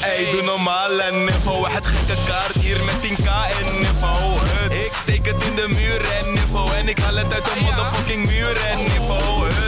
[0.00, 1.70] Ey, doe normaal en niveau.
[1.70, 3.28] Het gekke kaart hier met 10k
[3.60, 3.84] en.
[3.84, 4.72] Het.
[4.72, 6.74] Ik steek het in de muur en niveau.
[6.74, 8.78] En ik haal het uit de motherfucking muur en.
[8.78, 9.67] Het.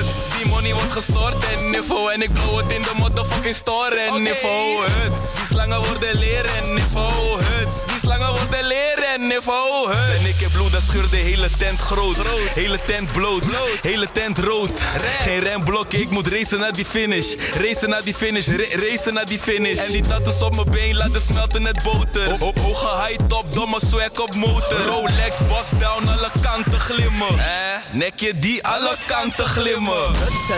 [0.60, 2.12] Money wordt gestort en niveau.
[2.12, 4.84] En ik blow het in de motherfucking store en niveau.
[4.84, 5.12] Het.
[5.36, 7.42] Die slangen worden leren en niveau.
[7.42, 7.82] Het.
[7.86, 9.88] Die slangen worden leren en niveau.
[9.94, 10.18] Het.
[10.20, 12.16] En ik heb bloed, dat schuurt de hele tent groot.
[12.54, 13.44] Hele tent bloot.
[13.82, 14.72] Hele tent rood.
[15.20, 17.34] Geen remblok, ik moet racen naar die finish.
[17.60, 18.46] Racen naar die finish.
[18.46, 19.78] ra- racen naar die finish.
[19.78, 22.28] En die tattoos op mijn been laten smelten net boter.
[22.28, 24.80] Ho- ho- Hoge high top, domme swag op motor.
[24.86, 27.38] Rolex, boss down, alle kanten glimmen.
[27.38, 27.46] Eh,
[27.92, 29.98] nekje die alle kanten glimmen.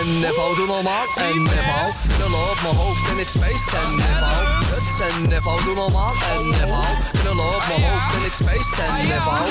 [0.01, 1.91] Een niveau, doe normaal een niveau.
[2.17, 4.65] Knullen op mijn hoofd en ik space niveau.
[4.65, 6.85] Het is een niveau, doe normaal een niveau.
[7.13, 9.49] Knullen op mijn hoofd en ik space een niveau.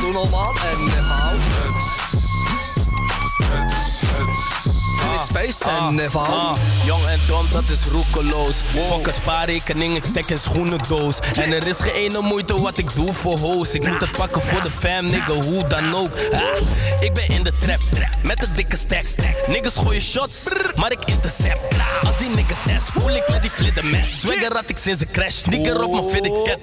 [0.00, 1.32] Doe normaal een niveau.
[2.09, 2.09] En
[5.38, 6.28] ik space een niveau.
[6.28, 6.52] Ah,
[6.84, 8.56] jong en dom, dat is roekeloos.
[8.88, 11.18] Fuck een spaarrekening, ik stek een schoenendoos.
[11.34, 13.72] En er is geen ene moeite wat ik doe voor hoes.
[13.72, 16.10] Ik moet het pakken voor de fam, nigga, hoe dan ook.
[16.32, 16.40] Ah,
[17.00, 17.80] ik ben in de trap,
[18.22, 18.98] met een dikke stack.
[19.46, 20.42] Niggas gooien shots,
[20.76, 21.74] maar ik intercept.
[22.02, 24.20] Als die nigga test, voel ik met die flidder mes.
[24.20, 26.58] Swagger had ik sinds de crash, nigger op mijn fitted cat.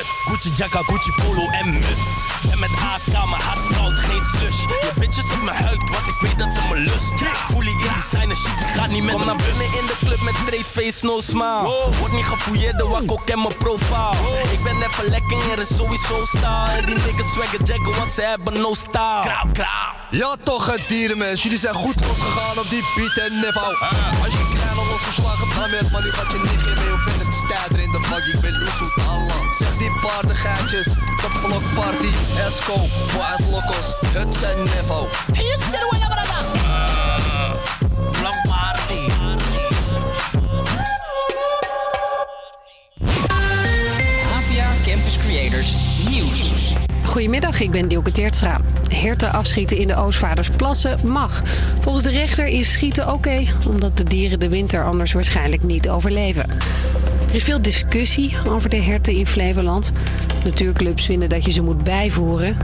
[0.00, 2.08] Gucci jacka, Gucci polo en muts.
[2.50, 4.60] En met AK, mijn hart koud, geen slush.
[4.60, 7.12] Je bitches op mijn huid, want ik weet dat ze me lust.
[7.50, 9.96] Voel je in die sign shit, ik ga niet met Kom naar binnen in de
[10.04, 11.92] club met straight face, no smile.
[11.98, 14.52] Word niet gefouilleerd, de wakko ken mijn profile.
[14.52, 16.82] Ik ben even lekker, er is sowieso style.
[16.86, 19.22] Die niggas swagger jaggen, want ze hebben no style.
[19.22, 19.92] Krauw, krauw.
[20.10, 23.74] Ja toch het dierenmens, jullie zijn goed losgegaan op die beat en niveau
[24.24, 27.21] Als je klein al losgeslagen dan werd, maar nu gaat je niet meer mee op
[27.54, 32.12] stijder in de vak Ik ben loesoet Allah, zeg die paardengeitjes, de blokparty,
[32.46, 32.78] Esco,
[33.12, 35.82] Wild Locos, het zijn niveau Hey, het zijn.
[44.36, 45.74] APA Campus Creators
[46.08, 46.72] Nieuws.
[47.04, 48.60] Goedemiddag, ik ben Dielke Teertstra.
[48.88, 51.42] Herten afschieten in de Oostvaardersplassen mag.
[51.80, 56.46] Volgens de rechter is schieten oké, omdat de dieren de winter anders waarschijnlijk niet overleven.
[57.32, 59.92] Er is veel discussie over de herten in Flevoland.
[60.44, 62.56] Natuurclubs vinden dat je ze moet bijvoeren.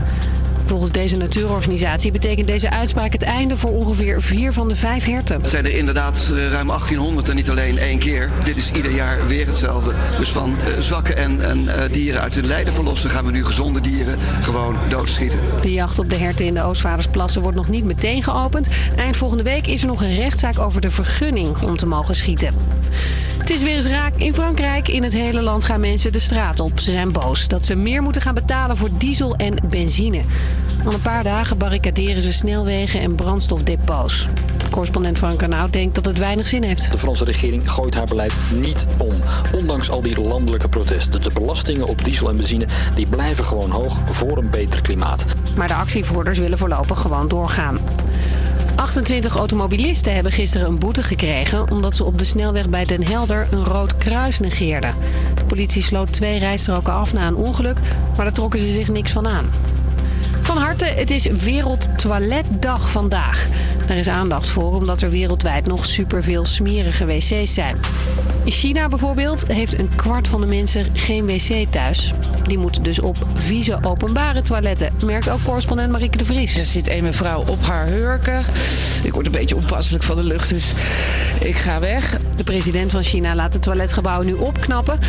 [0.65, 5.41] Volgens deze natuurorganisatie betekent deze uitspraak het einde voor ongeveer vier van de vijf herten.
[5.41, 8.31] Het zijn er inderdaad eh, ruim 1800 en niet alleen één keer.
[8.43, 9.93] Dit is ieder jaar weer hetzelfde.
[10.17, 13.09] Dus van eh, zwakke en, en eh, dieren uit hun lijden verlossen...
[13.09, 15.39] gaan we nu gezonde dieren gewoon doodschieten.
[15.61, 18.67] De jacht op de herten in de Oostvaardersplassen wordt nog niet meteen geopend.
[18.95, 22.53] Eind volgende week is er nog een rechtszaak over de vergunning om te mogen schieten.
[23.37, 24.13] Het is weer eens raak.
[24.15, 26.79] In Frankrijk, in het hele land gaan mensen de straat op.
[26.79, 30.21] Ze zijn boos dat ze meer moeten gaan betalen voor diesel en benzine.
[30.85, 34.27] Al een paar dagen barricaderen ze snelwegen en brandstofdepots.
[34.71, 36.91] Correspondent Frank Arnoud denkt dat het weinig zin heeft.
[36.91, 39.13] De Franse regering gooit haar beleid niet om.
[39.53, 41.21] Ondanks al die landelijke protesten.
[41.21, 42.65] De belastingen op diesel en benzine
[42.95, 45.25] die blijven gewoon hoog voor een beter klimaat.
[45.55, 47.79] Maar de actievoerders willen voorlopig gewoon doorgaan.
[48.79, 51.71] 28 automobilisten hebben gisteren een boete gekregen...
[51.71, 54.95] omdat ze op de snelweg bij Den Helder een rood kruis negeerden.
[55.35, 57.79] De politie sloot twee rijstroken af na een ongeluk...
[58.15, 59.49] maar daar trokken ze zich niks van aan.
[60.49, 63.47] Van harte, het is Wereld Toiletdag vandaag.
[63.87, 67.77] Daar is aandacht voor omdat er wereldwijd nog superveel smerige wc's zijn.
[68.43, 72.13] In China bijvoorbeeld heeft een kwart van de mensen geen wc thuis.
[72.43, 76.57] Die moeten dus op vieze openbare toiletten, merkt ook correspondent Marieke de Vries.
[76.57, 78.41] Er zit een mevrouw op haar hurken.
[79.03, 80.73] Ik word een beetje onpasselijk van de lucht, dus
[81.39, 82.19] ik ga weg.
[82.39, 84.99] De president van China laat het toiletgebouw nu opknappen.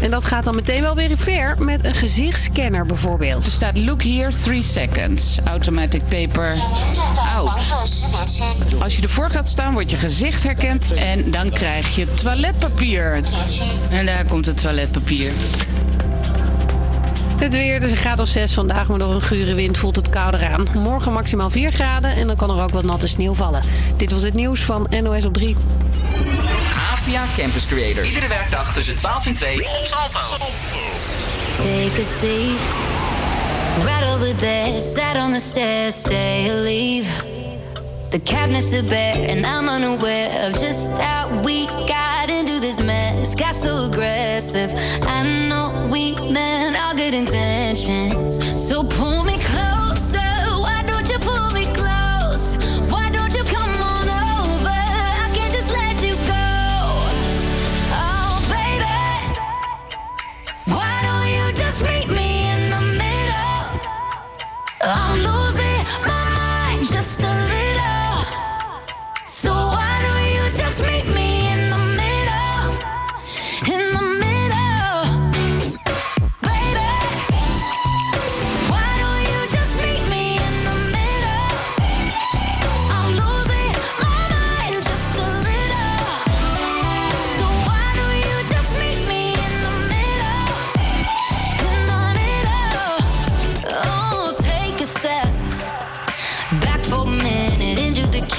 [0.00, 3.44] En dat gaat dan meteen wel weer ver met een gezichtsscanner bijvoorbeeld.
[3.44, 5.38] Er staat look here, 3 seconds.
[5.44, 6.54] Automatic paper
[7.34, 7.50] out.
[8.78, 13.20] Als je ervoor gaat staan, wordt je gezicht herkend en dan krijg je toiletpapier.
[13.90, 15.30] En daar komt het toiletpapier.
[17.36, 19.96] Het weer, het is een graad of 6 vandaag, maar door een gure wind voelt
[19.96, 20.66] het kouder aan.
[20.74, 23.62] Morgen maximaal 4 graden en dan kan er ook wat natte sneeuw vallen.
[23.96, 25.56] Dit was het nieuws van NOS op 3.
[27.06, 28.08] APA Campus Creators.
[28.08, 30.18] Iedere werkdag tussen 12 en 2 op Salto.
[31.56, 32.58] Take a seat.
[33.84, 37.06] Right over there, sat on the stairs, stay or leave.
[38.10, 43.34] The cabinets are bare, and I'm unaware of just how we got into this mess.
[43.34, 44.72] Got so aggressive.
[45.02, 48.38] I know we meant all good intentions.
[48.68, 49.75] So pull me closer.
[64.80, 65.45] I'm losing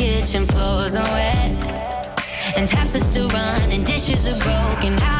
[0.07, 0.45] kitchen.
[0.47, 1.51] Floors are wet
[2.57, 3.83] and taps are still running.
[3.83, 4.97] Dishes are broken.
[4.97, 5.16] How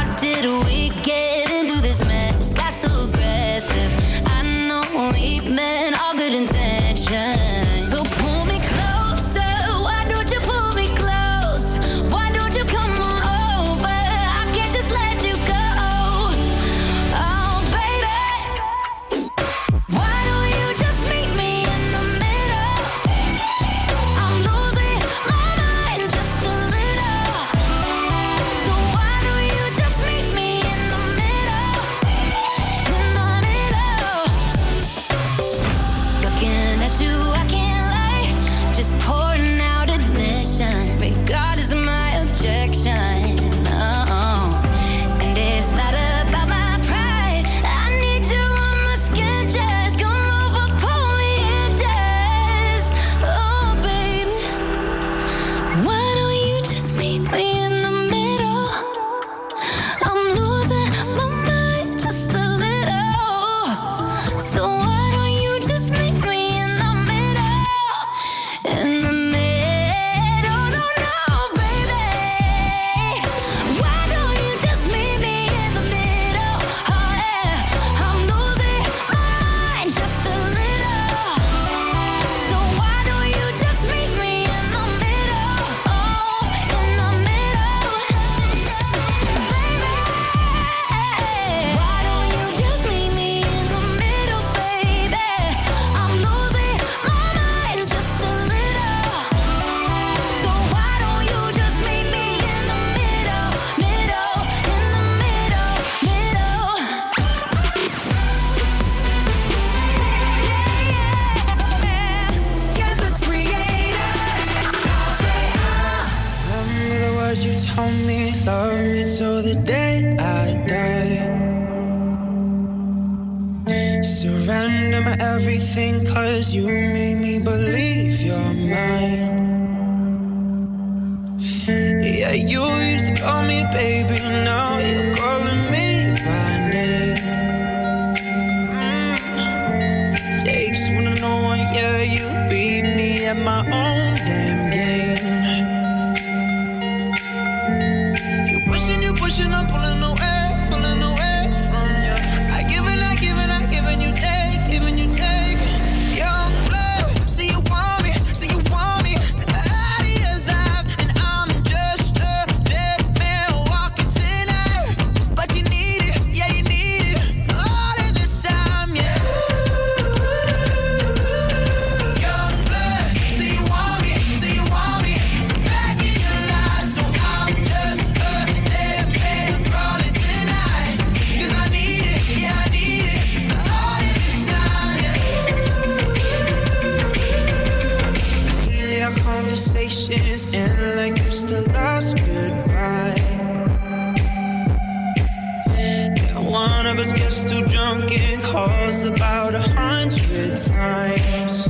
[197.00, 201.66] us gets too drunk and calls about a hundred times.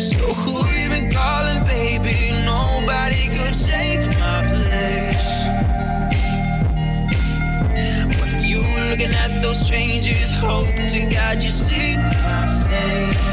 [0.00, 2.32] So who you been calling, baby?
[2.44, 5.28] Nobody could take my place.
[8.20, 13.31] When you looking at those strangers, hope to God you see my face.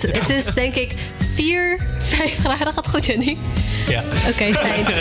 [0.00, 0.90] Het is denk ik
[1.34, 2.64] 4, 5 graden.
[2.64, 3.36] Dat gaat goed, Jenny.
[3.88, 4.02] Ja.
[4.28, 4.84] Oké, fijn.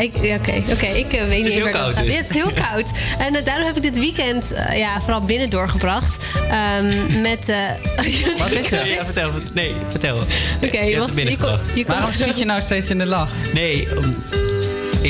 [0.00, 0.86] Ik, ja, Oké, oké.
[0.86, 2.04] ik eh, weet niet is eens heel waar dat koud gaat.
[2.04, 2.12] dus.
[2.12, 2.90] Ja, het is heel koud.
[3.18, 6.16] En eh, daarom heb ik dit weekend eh, ja, vooral binnen doorgebracht.
[6.50, 7.48] Ehm, met...
[7.48, 7.70] eh,
[8.38, 8.86] Wat is er?
[8.86, 9.30] Ja, vertel.
[9.54, 10.16] Nee, vertel.
[10.62, 13.30] Oké, Je je je kon- Waarom schiet je nou steeds in de lach?
[13.52, 14.14] Nee, om-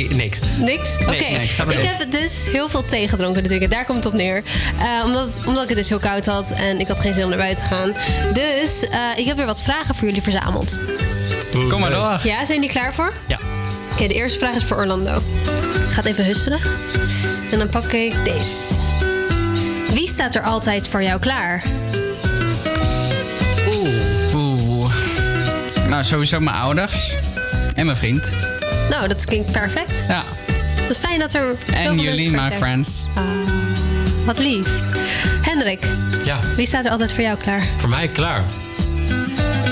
[0.05, 0.39] eh, niks.
[0.57, 0.99] Niks?
[1.01, 1.11] Oké.
[1.11, 3.73] Nee, nee, ik heb dus heel veel thee gedronken dit weekend.
[3.73, 4.43] Daar komt het op neer.
[4.79, 7.29] Eh, omdat, omdat ik het dus heel koud had en ik had geen zin om
[7.29, 7.95] naar buiten te gaan.
[8.33, 10.79] Dus eh, ik heb weer wat vragen voor jullie verzameld.
[11.69, 12.21] Kom maar door.
[12.23, 13.13] Ja, zijn jullie klaar voor?
[13.27, 13.39] Ja.
[13.93, 15.17] Oké, de eerste vraag is voor Orlando.
[15.17, 16.61] Ik ga het even husselen.
[17.51, 18.51] En dan pak ik deze.
[19.93, 21.65] Wie staat er altijd voor jou klaar?
[24.35, 24.95] Oeh.
[25.89, 27.15] Nou, sowieso mijn ouders.
[27.75, 28.56] En mijn vriend.
[29.27, 30.05] Dat klinkt perfect.
[30.09, 30.25] Ja.
[30.81, 33.05] Het is fijn dat er zoveel En jullie, my friends.
[33.15, 33.23] Ah,
[34.25, 34.69] wat lief.
[35.43, 35.85] Hendrik,
[36.25, 37.63] Ja, wie staat er altijd voor jou klaar?
[37.77, 38.43] voor mij klaar.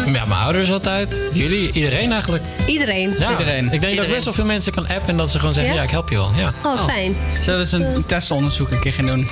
[0.06, 1.24] Ja, mijn ouders altijd.
[1.32, 2.42] Jullie, iedereen eigenlijk.
[2.66, 3.14] Iedereen.
[3.18, 3.72] Ja, Iedereen.
[3.72, 5.72] Ik denk dat ik best wel veel mensen kan appen en dat ze gewoon zeggen:
[5.72, 5.78] Ja?
[5.78, 6.32] ja, ik help je wel.
[6.36, 6.52] Ja.
[6.64, 7.16] Oh, fijn.
[7.40, 9.28] Zullen we eens een testonderzoek een keer gaan doen?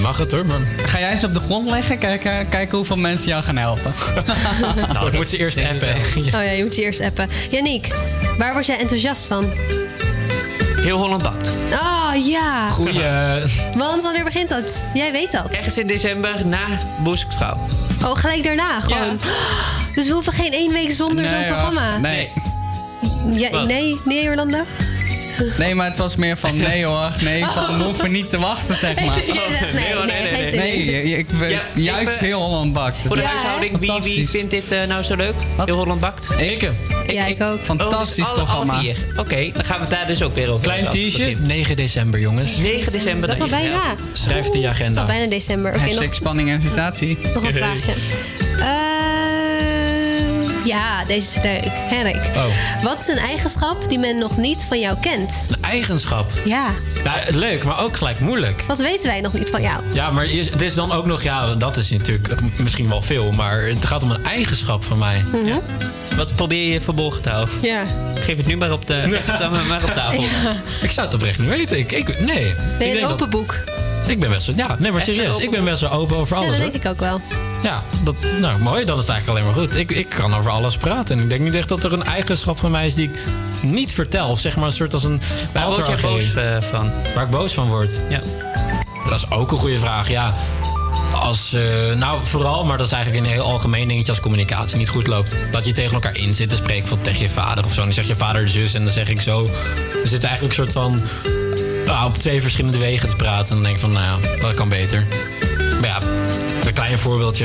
[0.00, 0.58] Mag het hoor, maar...
[0.76, 1.98] Ga jij eens op de grond leggen?
[1.98, 3.94] Kijken, kijken hoeveel mensen jou gaan helpen.
[4.92, 5.94] nou, ik moet ze eerst appen.
[6.16, 7.28] Oh ja, je moet je eerst appen.
[7.50, 7.94] Yannick,
[8.38, 9.52] waar word jij enthousiast van?
[10.76, 11.50] Heel Holland bakt.
[11.72, 12.68] Oh ja.
[12.68, 13.02] Goeie.
[13.76, 14.84] Want wanneer begint dat?
[14.94, 15.48] Jij weet dat.
[15.48, 16.66] Ergens in december na
[17.02, 17.68] Boeskvrouw.
[18.02, 19.18] Oh, gelijk daarna gewoon.
[19.94, 21.98] Dus we hoeven geen één week zonder zo'n Nee, programma.
[21.98, 22.32] Nee.
[23.30, 24.58] Ja, nee, nee, Orlando?
[25.58, 27.10] Nee, maar het was meer van nee hoor.
[27.20, 29.16] Nee, van we hoeven niet te wachten, zeg maar.
[29.74, 32.96] Nee, hoor, nee, nee, nee, Nee, ik ben Ja, juist even- heel Holland bakt.
[33.06, 35.34] Voor de huishouding, wie, wie vindt dit eh, nou zo leuk?
[35.64, 36.28] Heel Holland Bakt?
[36.38, 36.70] Ik.
[37.06, 37.58] Ja, ik ook.
[37.62, 38.82] Fantastisch Oh, dus alle- programma.
[39.16, 41.46] Oké, dan gaan we het daar dus ook weer over Klein begint.
[41.46, 42.56] 9 december jongens.
[42.56, 43.28] 9 december.
[43.28, 43.94] Dat is al bijna.
[44.12, 45.06] Schrijf het in je Het is al agenda.
[45.06, 45.74] bijna december.
[45.74, 47.18] Oké, nog, spanning en sensatie.
[47.34, 47.92] nog een vraagje.
[48.58, 48.89] Eh,
[50.64, 51.60] ja, deze is leuk.
[51.72, 52.16] Henrik.
[52.36, 52.44] Oh,
[52.82, 55.46] Wat is een eigenschap die men nog niet van jou kent?
[55.50, 56.30] een eigenschap.
[56.44, 56.66] Ja,
[57.04, 58.64] Ja, leuk, maar ook gelijk moeilijk.
[58.66, 59.82] wat weten wij nog niet van jou?
[59.92, 63.62] Ja, maar het is dan ook nog, ja, dat is natuurlijk misschien wel veel, maar
[63.62, 65.24] het gaat om een eigenschap van mij.
[65.32, 65.58] Mhm.
[66.16, 67.54] Wat probeer je verborgen te houden?
[67.62, 67.84] Ja.
[68.14, 69.20] Geef het nu maar op, de,
[69.68, 70.20] maar op tafel.
[70.20, 70.28] Ja.
[70.82, 71.78] Ik zou het oprecht niet weten.
[71.78, 72.26] Ik, ik, nee.
[72.28, 73.58] Ben Ik je denk een dat- open boek?
[74.06, 75.38] ik ben best zo, ja, nee, maar serieus.
[75.38, 76.56] Ik ben best wel open over Ja, alles.
[76.56, 76.70] dat hoor.
[76.72, 77.20] denk ik ook wel.
[77.62, 79.76] Ja, dat, nou mooi, dan is het eigenlijk alleen maar goed.
[79.76, 81.16] Ik, ik kan over alles praten.
[81.16, 83.18] En ik denk niet echt dat er een eigenschap van mij is die ik
[83.62, 84.28] niet vertel.
[84.28, 85.20] Of zeg maar een soort als een
[85.52, 86.92] Waar word je boos eh, van?
[87.14, 88.00] Waar ik boos van word?
[88.08, 88.20] Ja.
[89.08, 90.34] Dat is ook een goede vraag, ja.
[91.14, 91.62] Als, eh,
[91.96, 95.36] nou, vooral, maar dat is eigenlijk een heel algemeen dingetje als communicatie niet goed loopt.
[95.50, 97.78] Dat je tegen elkaar in zit te spreken, bijvoorbeeld tegen je vader of zo.
[97.78, 99.44] En dan zeg je vader de zus en dan zeg ik zo.
[99.44, 101.02] We zitten eigenlijk een soort van
[101.86, 103.48] ah, op twee verschillende wegen te praten.
[103.48, 105.06] En dan denk ik van, nou ja, dat kan beter.
[105.80, 106.00] Maar ja,
[106.66, 107.44] een klein voorbeeldje.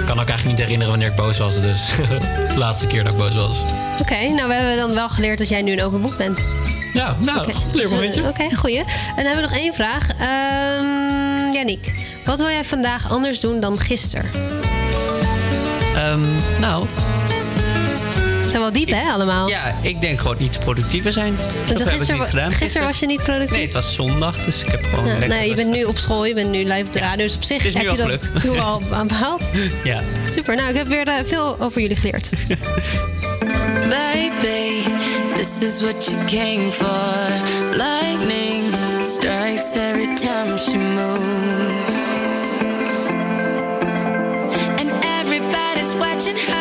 [0.00, 1.60] Ik kan ook eigenlijk niet herinneren wanneer ik boos was.
[1.60, 1.90] Dus
[2.48, 3.64] de laatste keer dat ik boos was.
[4.00, 6.44] Oké, nou we hebben dan wel geleerd dat jij nu een open boek bent.
[6.92, 8.22] Ja, nou, Oké, leermomentje.
[8.22, 8.78] dus, eh, Oké, goeie.
[8.78, 8.84] En
[9.16, 10.08] dan hebben we nog één vraag.
[10.18, 11.92] Ehm Yannick,
[12.24, 14.30] wat wil jij vandaag anders doen dan gisteren?
[15.94, 16.20] Ehm,
[16.60, 16.86] nou,
[18.46, 19.48] Het zijn wel diep, hè, allemaal?
[19.48, 21.36] ja, ik denk gewoon iets productiever zijn.
[21.66, 22.52] Dat heb ik gisteren, niet gedaan.
[22.52, 23.50] gisteren was je niet productief?
[23.56, 25.98] Nee, het was zondag, dus ik heb gewoon Ja, lekker nee, je bent nu op
[25.98, 27.24] school, je bent nu live op de radio.
[27.26, 28.42] Dus op zich heb je dat gelukt.
[28.42, 29.50] doel al aan behaald.
[29.84, 30.02] Ja.
[30.34, 32.30] Super, nou ik heb weer eh, veel over jullie geleerd.
[33.88, 34.82] Baby,
[35.34, 37.76] this is what you came for.
[37.76, 41.96] Lightning strikes every time she moves.
[44.78, 44.90] And
[45.20, 46.55] everybody's watching her,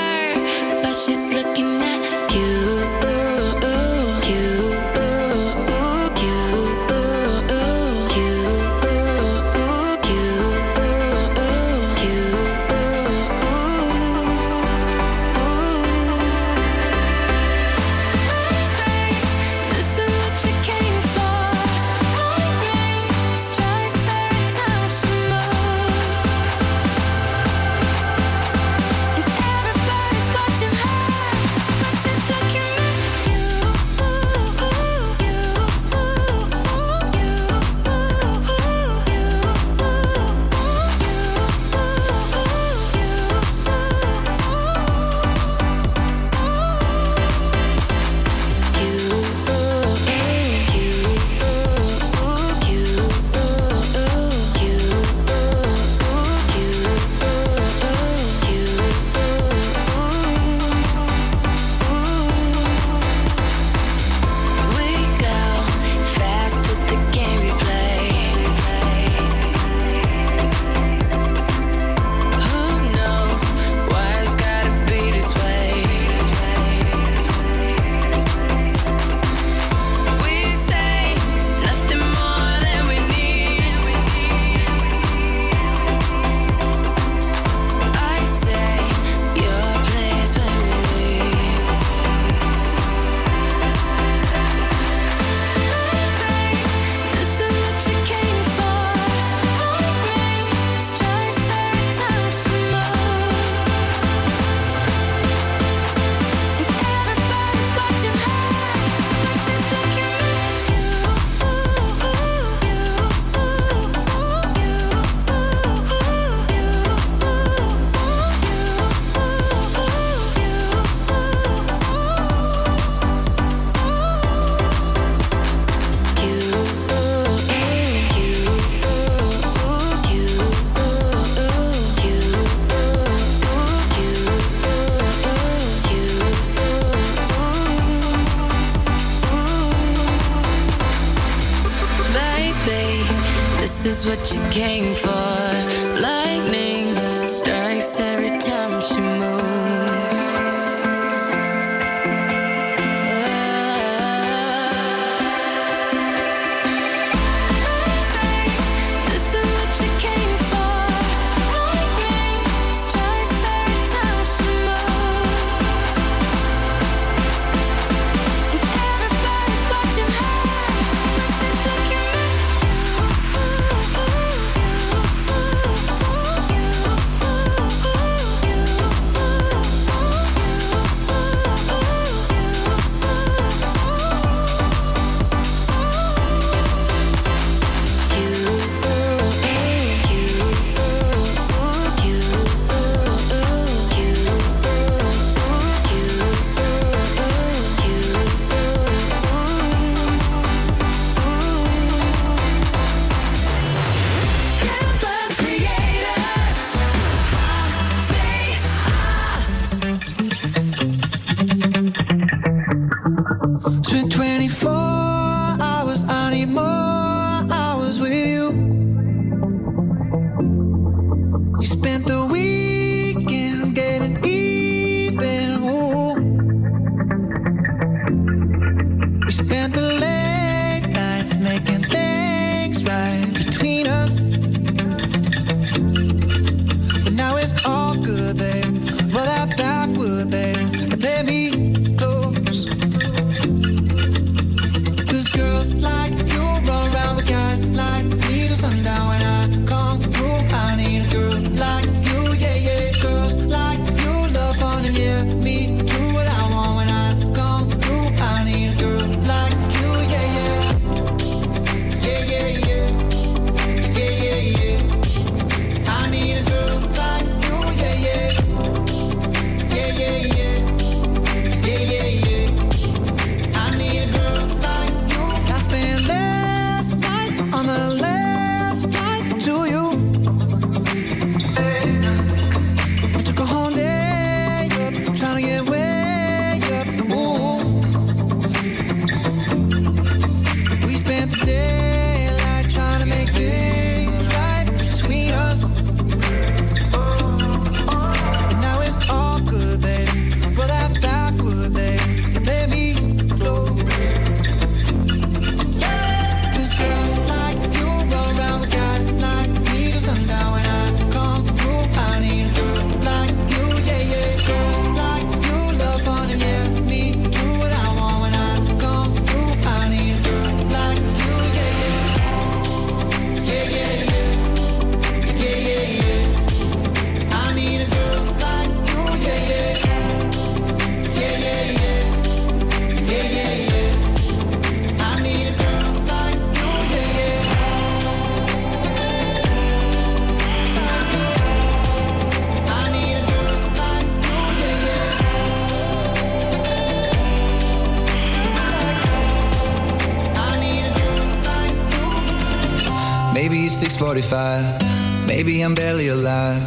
[354.22, 355.28] 6:45.
[355.28, 356.62] Maybe I'm barely alive.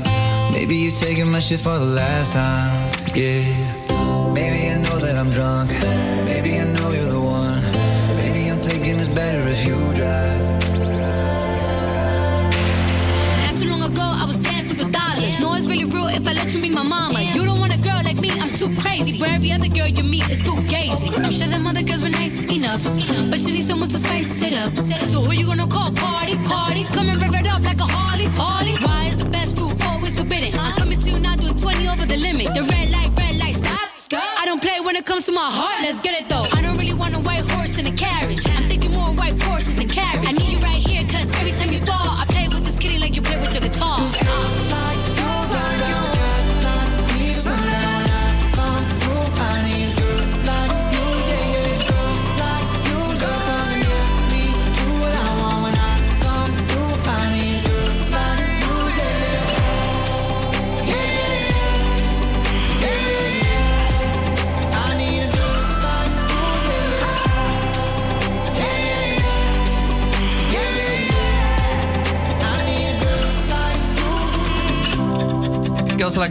[0.52, 2.92] Maybe you're taking my shit for the last time.
[3.14, 3.57] Yeah.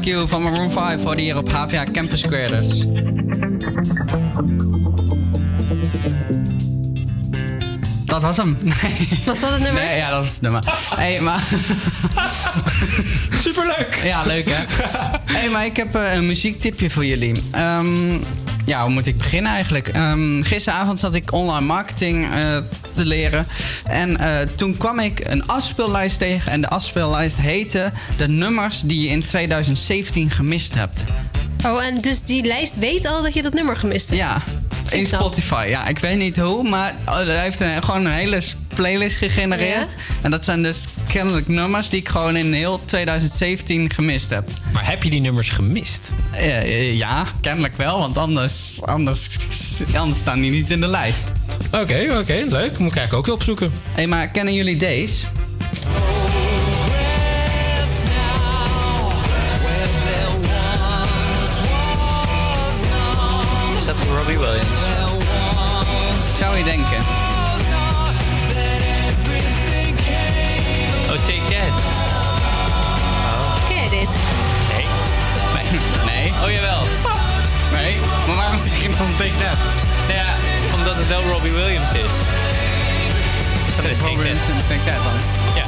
[0.07, 2.85] You van Maroon 5 hoorde hier op HVA Campus Creators.
[8.05, 8.57] Dat was hem.
[8.61, 9.09] Nee.
[9.25, 9.83] Was dat het nummer?
[9.83, 10.63] Nee, ja, dat was het nummer.
[10.95, 11.43] hey, maar...
[13.45, 14.01] Superleuk!
[14.03, 14.63] Ja, leuk hè?
[15.33, 17.43] hey, maar ik heb eh, een muziektipje voor jullie.
[17.51, 18.17] Ehm,
[18.65, 19.87] ja, hoe moet ik beginnen eigenlijk?
[19.87, 22.57] Ehm, gisteravond zat ik online marketing eh,
[22.93, 23.47] te leren.
[23.89, 26.51] En eh, toen kwam ik een afspeellijst tegen.
[26.51, 31.03] En de afspeellijst heette de nummers die je in 2017 gemist hebt.
[31.65, 34.21] Oh, en dus die lijst weet al dat je dat nummer gemist hebt?
[34.21, 34.41] Ja,
[34.89, 35.05] in.
[35.05, 35.65] Spotify.
[35.69, 38.41] Ja, ik weet niet hoe, maar oh, hij heeft een, gewoon een hele
[38.77, 39.95] playlist gegenereerd.
[40.21, 44.49] En dat zijn dus kennelijk nummers die ik gewoon in heel 2017 gemist heb.
[44.73, 46.13] Maar heb je die nummers gemist?
[46.31, 49.29] Eh, eh, ja, kennelijk wel, want anders, anders,
[49.95, 51.25] anders staan die niet in de lijst.
[51.71, 52.77] Oké, oké, leuk.
[52.77, 53.71] Moet ik eigenlijk ook opzoeken.
[53.71, 55.25] Hé, hey, maar kennen jullie deze?
[78.97, 79.57] Dan Take That?
[80.07, 80.33] Nou ja,
[80.73, 82.11] omdat het wel Robbie Williams is.
[83.65, 84.17] Dus dat is Robbie.
[84.17, 85.13] Williams en Take That dan?
[85.55, 85.65] Ja.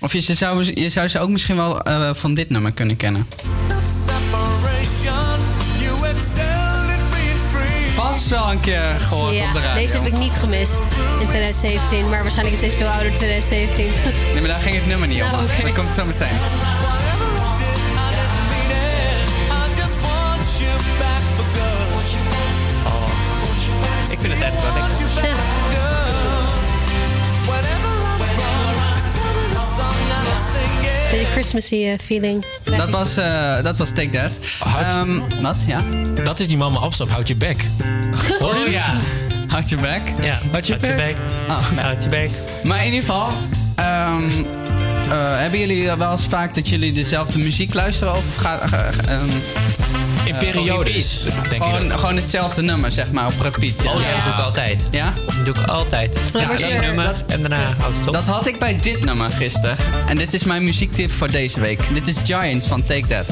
[0.00, 3.26] Of je zou, je zou ze ook misschien wel eh, van dit nummer kunnen kennen.
[8.28, 9.74] Vast wel een keer gehoord op de Ja, radio.
[9.74, 10.82] deze heb ik niet gemist
[11.20, 12.08] in 2017.
[12.08, 13.84] Maar waarschijnlijk is deze veel ouder 2017.
[14.32, 15.28] Nee, maar daar ging het nummer niet om.
[15.28, 15.62] Oh, oké.
[15.62, 16.38] Dat komt zo meteen.
[31.38, 32.44] Christmassy eh, feeling.
[32.64, 34.30] Dat was, eh, dat was Take That.
[34.64, 35.56] Ehm, wat?
[35.66, 35.80] Ja?
[36.24, 37.08] Dat is die mama opstap.
[37.08, 37.64] Houd je bek.
[38.38, 38.64] Hoor je?
[38.64, 38.94] Oh ja.
[39.46, 40.02] Houd je bek?
[40.22, 40.96] Ja, Houd je bek.
[40.96, 41.14] Nee.
[41.76, 42.30] Houd je bek.
[42.62, 43.28] Maar in ieder geval,
[43.74, 44.67] ehm, eh,
[45.16, 48.14] hebben jullie wel eens vaak dat jullie dezelfde muziek luisteren?
[48.16, 49.24] Of ga, eh, ehm,
[50.24, 51.98] In eh, periodes, denk gewoon, dat?
[51.98, 53.94] gewoon hetzelfde nummer, zeg maar, op repeat.
[53.94, 54.86] Oh ja, dat doe ik altijd.
[54.90, 55.14] Ja?
[55.26, 56.20] Dat doe ik altijd.
[56.32, 58.12] Ja, één nummer dat- en daarna houdt het op.
[58.12, 59.76] Dat had ik bij dit nummer gisteren.
[60.08, 61.80] En dit is mijn muziektip voor deze week.
[61.94, 63.24] Dit is Giants van Take That.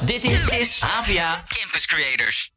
[0.00, 0.80] Dit is, is
[1.48, 2.55] Campus Creators.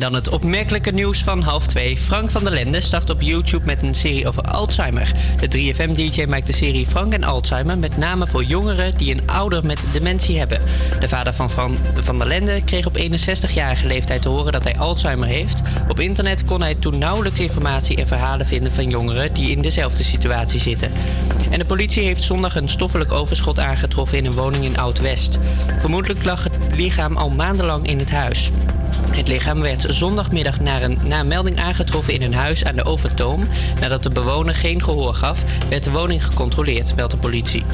[0.00, 1.96] Dan het opmerkelijke nieuws van half twee.
[1.98, 5.12] Frank van der Lende start op YouTube met een serie over Alzheimer.
[5.40, 7.78] De 3FM-DJ maakt de serie Frank en Alzheimer...
[7.78, 10.60] met name voor jongeren die een ouder met dementie hebben.
[11.00, 14.78] De vader van Van, van der Lende kreeg op 61-jarige leeftijd te horen dat hij
[14.78, 15.62] Alzheimer heeft.
[15.88, 18.72] Op internet kon hij toen nauwelijks informatie en verhalen vinden...
[18.72, 20.92] van jongeren die in dezelfde situatie zitten.
[21.50, 24.18] En de politie heeft zondag een stoffelijk overschot aangetroffen...
[24.18, 25.38] in een woning in Oud-West.
[25.78, 28.50] Vermoedelijk lag het lichaam al maandenlang in het huis.
[29.10, 32.84] Het lichaam werd zondagmiddag na een, na een melding aangetroffen in een huis aan de
[32.84, 33.48] Overtoom.
[33.80, 37.64] Nadat de bewoner geen gehoor gaf, werd de woning gecontroleerd, meldt de politie.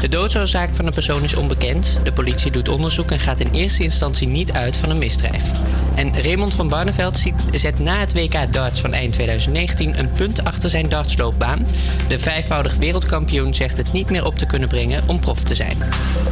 [0.00, 1.98] De doodsoorzaak van de persoon is onbekend.
[2.02, 5.50] De politie doet onderzoek en gaat in eerste instantie niet uit van een misdrijf.
[5.94, 7.22] En Raymond van Barneveld
[7.52, 11.66] zet na het WK darts van eind 2019 een punt achter zijn dartsloopbaan.
[12.08, 15.76] De vijfvoudig wereldkampioen zegt het niet meer op te kunnen brengen om prof te zijn.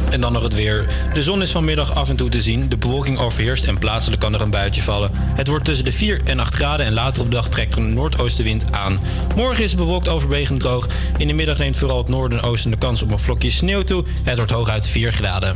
[0.09, 0.85] En dan nog het weer.
[1.13, 2.69] De zon is vanmiddag af en toe te zien.
[2.69, 5.09] De bewolking overheerst en plaatselijk kan er een buitje vallen.
[5.13, 7.79] Het wordt tussen de 4 en 8 graden en later op de dag trekt er
[7.79, 8.99] een noordoostenwind aan.
[9.35, 10.87] Morgen is het bewolkt overwegend droog.
[11.17, 13.83] In de middag neemt vooral het noorden en oosten de kans op een vlokje sneeuw
[13.83, 14.03] toe.
[14.23, 15.55] Het wordt hooguit 4 graden.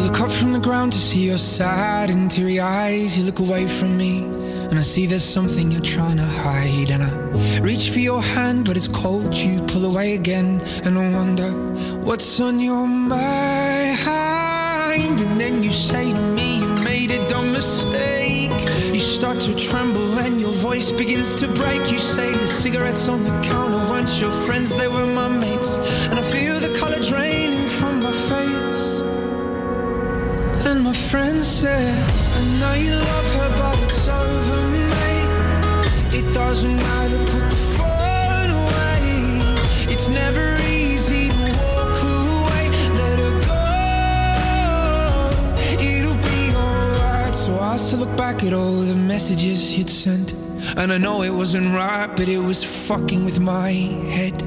[0.00, 3.16] I look up from the ground to see your sad and teary eyes.
[3.16, 4.24] You look away from me,
[4.70, 6.90] and I see there's something you're trying to hide.
[6.90, 9.36] And I reach for your hand, but it's cold.
[9.36, 11.50] You pull away again, and I wonder
[12.04, 14.39] what's on your mind.
[15.08, 18.58] And then you say to me, you made made a dumb mistake.
[18.94, 21.90] You start to tremble and your voice begins to break.
[21.90, 25.78] You say the cigarettes on the counter weren't your friends, they were my mates.
[26.08, 29.02] And I feel the color draining from my face.
[30.68, 31.96] And my friend said,
[32.38, 34.60] I know you love her, but it's over,
[34.94, 36.18] mate.
[36.18, 39.92] It doesn't matter, put the phone away.
[39.92, 40.59] It's never
[47.90, 50.32] Still look back at all the messages you'd sent.
[50.76, 53.70] And I know it wasn't right, but it was fucking with my
[54.16, 54.40] head.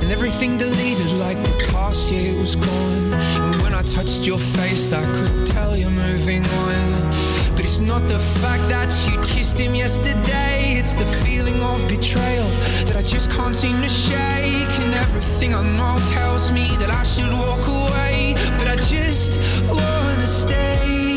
[0.00, 3.12] And everything deleted like the past year was gone.
[3.12, 7.10] And when I touched your face, I could tell you're moving on.
[7.56, 12.48] But it's not the fact that you kissed him yesterday, it's the feeling of betrayal
[12.86, 14.74] that I just can't seem to shake.
[14.84, 19.40] And everything I know tells me that I should walk away, but I just
[19.72, 21.15] wanna stay.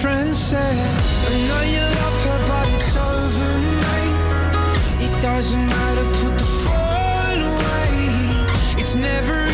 [0.00, 0.78] Friend said,
[1.28, 3.52] I know you love her, but it's over,
[3.84, 5.04] mate.
[5.06, 8.80] It doesn't matter, put the phone away.
[8.80, 9.49] It's never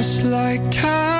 [0.00, 1.19] the past like time,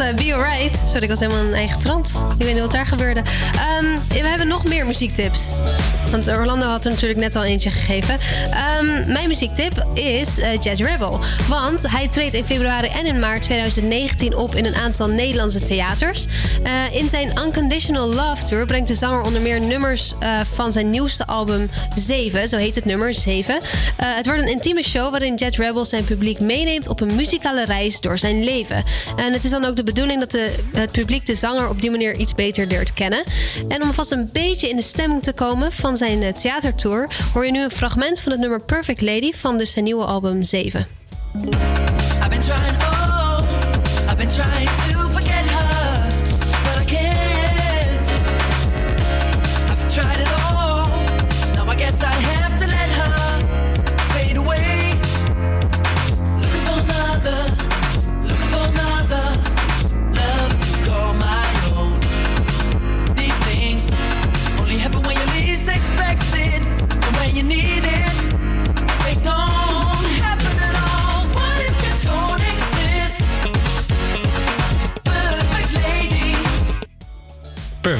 [0.00, 0.82] uh, Be Alright.
[0.86, 2.20] Sorry, ik was helemaal in eigen trant.
[2.38, 3.22] Ik weet niet wat daar gebeurde.
[3.54, 5.50] Ehm, we hebben nog meer muziektips.
[6.14, 8.18] Want Orlando had er natuurlijk net al eentje gegeven.
[8.50, 11.20] Ehm, mijn muziektip is eh, Jazz Rebel.
[11.48, 16.26] Want hij treedt in februari en in maart 2019 op in een aantal Nederlandse theaters.
[16.62, 20.90] Eh, in zijn Unconditional Love Tour brengt de zanger onder meer nummers eh, van zijn
[20.90, 22.48] nieuwste album 7.
[22.48, 23.54] Zo heet het nummer 7.
[23.54, 23.60] Eh,
[24.14, 28.00] het wordt een intieme show waarin Jet Rebel zijn publiek meeneemt op een muzikale reis
[28.00, 28.84] door zijn leven.
[29.16, 31.90] En het is dan ook de bedoeling dat de, het publiek de zanger op die
[31.90, 33.22] manier iets beter leert kennen.
[33.68, 37.46] En om vast een beetje in de stemming te komen van zijn eh, theatertour, hoor
[37.46, 40.86] je nu een fragment van het nummer Perfect Lady van dus zijn nieuwe album 7.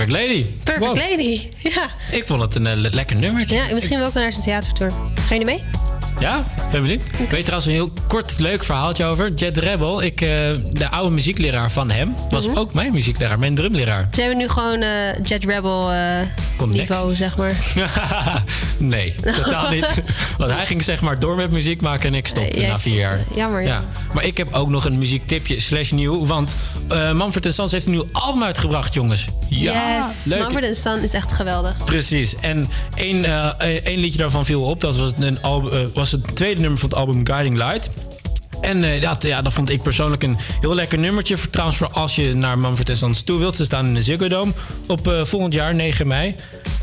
[0.07, 0.47] Perfect Lady.
[0.65, 0.97] Perfect Wow.
[0.97, 1.89] Lady, ja.
[2.11, 3.57] Ik vond het een eh, le- lekker nummertje.
[3.57, 4.93] Ja, misschien wel ook naar zijn theatertour.
[5.29, 5.63] Ga je mee?
[6.20, 7.03] Ja, ben benieuwd.
[7.19, 9.32] Ik weet trouwens een heel kort leuk verhaaltje over.
[9.32, 10.28] Jet Rebel, ik, eh,
[10.70, 12.59] de oude muziekleraar van hem, was Mhm.
[12.59, 14.09] ook mijn muziekleraar, mijn drumleraar.
[14.15, 14.91] Ze hebben nu gewoon eh,
[15.23, 15.99] Jet Rebel eh,
[16.69, 17.55] niveau, zeg maar.
[18.78, 19.15] nee,
[19.45, 20.03] totaal niet.
[20.39, 23.20] Want hij ging zeg maar door met muziek maken en ik stopte na vier jaar.
[23.35, 23.85] Jammer, Ja.
[24.15, 26.27] Maar ik heb ook nog een muziektipje slash nieuw.
[26.27, 26.55] Want
[27.15, 29.27] Manfred Sons heeft een nieuw album uitgebracht, jongens.
[29.49, 30.39] Ja, yes, leuk.
[30.41, 31.77] Mumford Son is echt geweldig.
[31.85, 32.35] Precies.
[32.41, 33.24] En één,
[33.85, 34.81] één liedje daarvan viel op.
[34.81, 37.91] Dat was, een album, was het tweede nummer van het album Guiding Light.
[38.61, 41.37] En eh, dat, ja, dat vond ik persoonlijk een heel lekker nummertje.
[41.37, 43.57] Voor, trouwens, voor als je naar Manfred Sons toe wilt.
[43.57, 44.53] Ze staan in de Ziggo Dome
[44.87, 46.35] op eh, volgend jaar, 9 mei.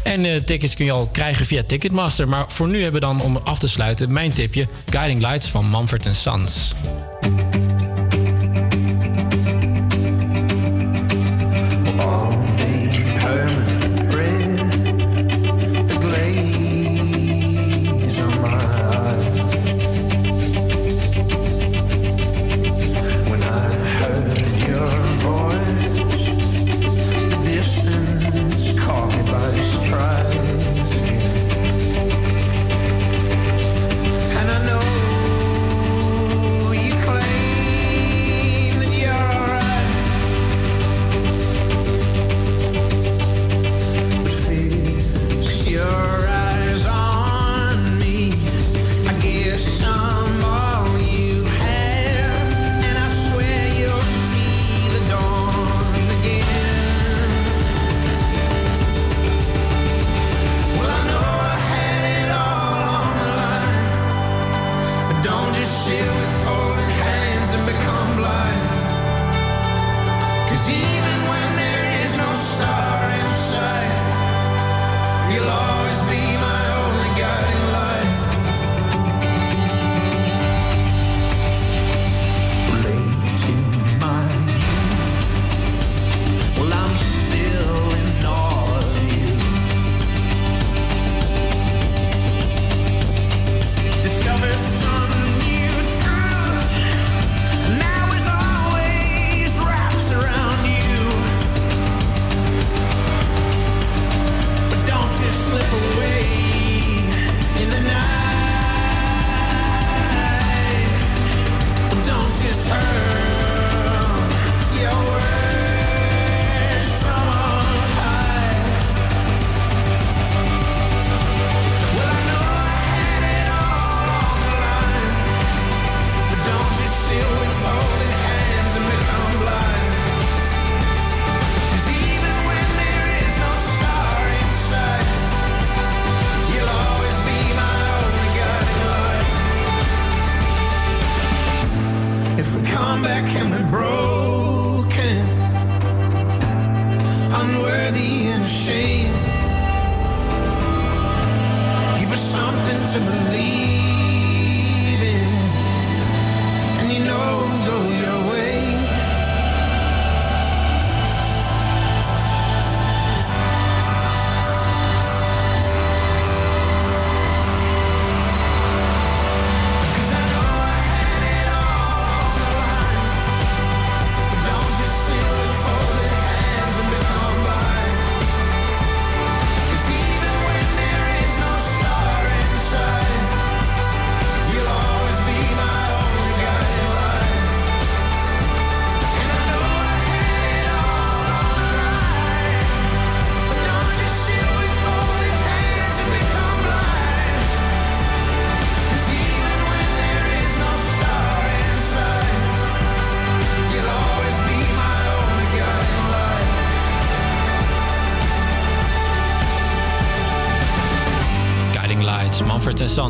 [0.04, 2.28] En uh, tickets kun je al krijgen via Ticketmaster.
[2.28, 4.68] Maar voor nu hebben we dan, om af te sluiten, mijn tipje...
[4.90, 6.74] Guiding Lights van Manfred Sons.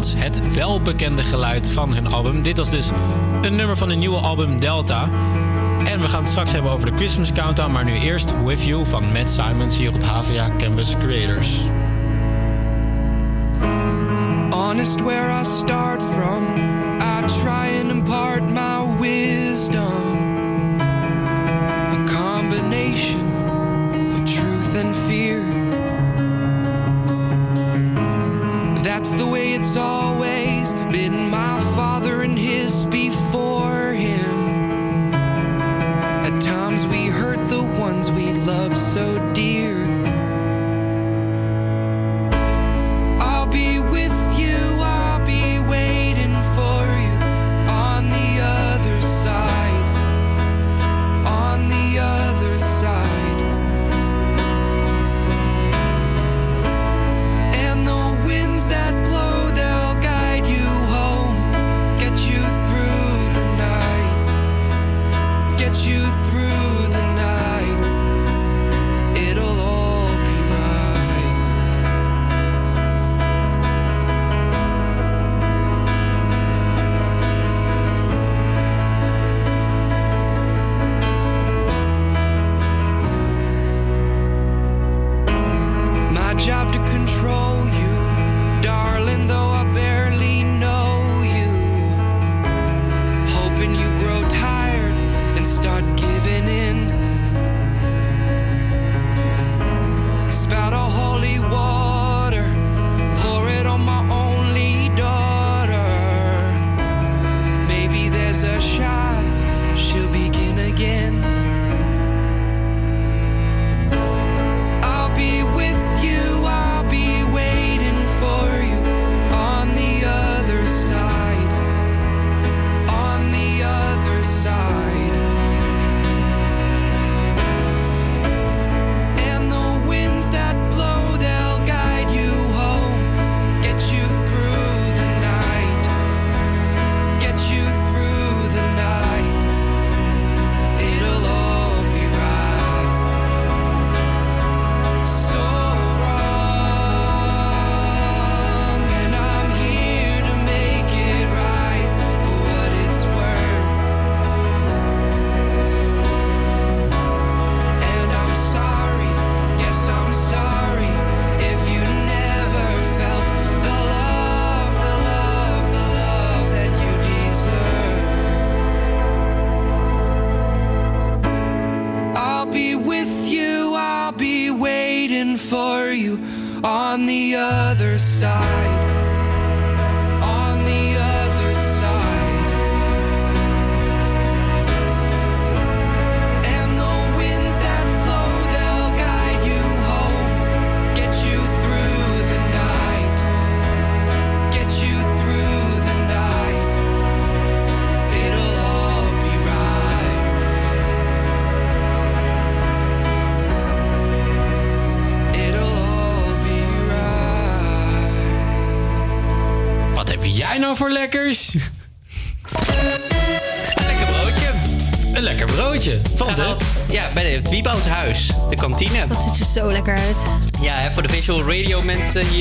[0.10, 2.42] het welbekende geluid van hun album.
[2.42, 2.90] Dit was dus
[3.42, 5.10] een nummer van hun nieuwe album Delta.
[5.84, 8.86] En we gaan het straks hebben over de Christmas Countdown, maar nu eerst With You
[8.86, 11.60] van Matt Simons hier op Havia Canvas Creators.
[14.50, 16.44] Honest where I start from,
[17.02, 17.71] I try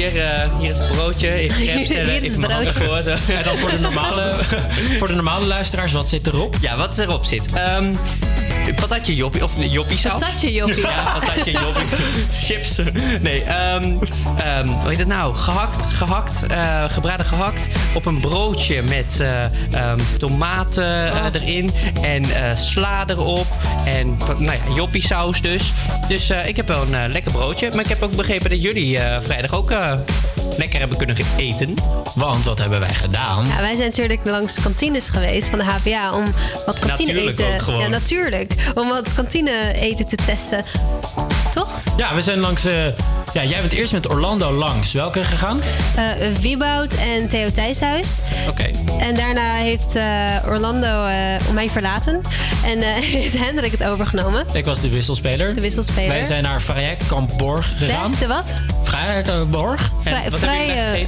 [0.01, 1.45] hier, eh, hier is het broodje.
[1.45, 1.51] Ik
[1.81, 2.73] is het broodje.
[2.73, 3.03] voor.
[3.03, 3.11] Zo.
[3.39, 4.35] En dan voor de normale,
[4.99, 6.57] voor de normale luisteraars, wat zit erop?
[6.61, 7.53] Ja, wat erop zit.
[7.53, 7.95] Ehm
[8.75, 10.21] patatje joppie, of joppie saus.
[10.21, 10.81] Patatje joppie.
[10.81, 11.87] Ja, patatje joppie.
[12.47, 12.81] Chips.
[13.21, 13.97] Nee, ehm
[14.37, 15.37] ehm, hoe heet het nou?
[15.37, 21.71] Gehakt, gehakt, eh, gebraden gehakt op een broodje met eh, ehm, tomaten eh, erin
[22.03, 23.47] en eh, sla erop
[23.85, 25.73] en nou ja, joppie saus dus.
[26.09, 28.99] Dus eh, ik heb wel een lekker broodje, maar ik heb ook begrepen dat jullie
[28.99, 29.93] eh, vrijdag ook eh,
[30.57, 31.75] lekker hebben kunnen eten.
[32.15, 33.47] Want wat hebben wij gedaan?
[33.47, 36.25] Ja, wij zijn natuurlijk langs de kantines geweest van de HVA om
[36.67, 37.79] wat kantine Natuurlijk eten.
[37.79, 38.55] Ja, natuurlijk.
[38.75, 40.65] Om wat kantine eten te testen.
[41.55, 41.81] Toch?
[41.97, 42.65] Ja, we zijn langs...
[42.65, 42.87] eh,
[43.33, 44.93] ja, jij bent eerst met Orlando langs.
[44.93, 45.61] Welke gegaan?
[45.97, 46.05] Eh
[46.41, 48.19] Wieboud en Theo Thijshuis.
[48.49, 48.71] Oké.
[48.99, 52.21] En daarna heeft eh, Orlando eh, mij verlaten.
[52.65, 54.45] En eh, heeft Hendrik het overgenomen.
[54.53, 55.55] Ik was de wisselspeler.
[55.55, 56.09] De wisselspeler.
[56.09, 58.11] Wij zijn naar Vrije Kampborg gegaan.
[58.11, 58.55] De, de wat?
[58.83, 59.91] Vrije Kampborg?
[60.03, 61.07] Vrij, vrije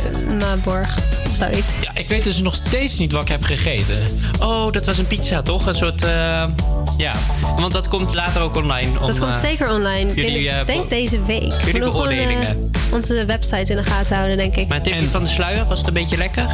[1.33, 1.73] Zoiets.
[1.81, 3.99] Ja, ik weet dus nog steeds niet wat ik heb gegeten.
[4.41, 5.67] Oh, dat was een pizza toch?
[5.67, 6.45] Een soort, eh,
[6.97, 7.13] ja.
[7.57, 9.01] Want dat komt later ook online.
[9.01, 10.15] Om, Dat komt eh, zeker online.
[10.15, 11.41] jullie, Binnen, eh, ik denk deze week.
[11.41, 12.71] We jullie gewoon, eh, beoordelingen.
[12.93, 14.69] onze website in de gaten houden, denk ik.
[14.69, 16.47] Maar tipje van de sluier, was het een beetje lekker?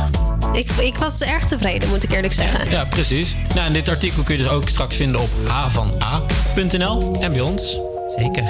[0.53, 2.71] Ik, ik was erg tevreden, moet ik eerlijk zeggen.
[2.71, 3.37] Ja, precies.
[3.55, 7.79] Nou, en dit artikel kun je dus ook straks vinden op havana.nl en bij ons.
[8.17, 8.45] Zeker.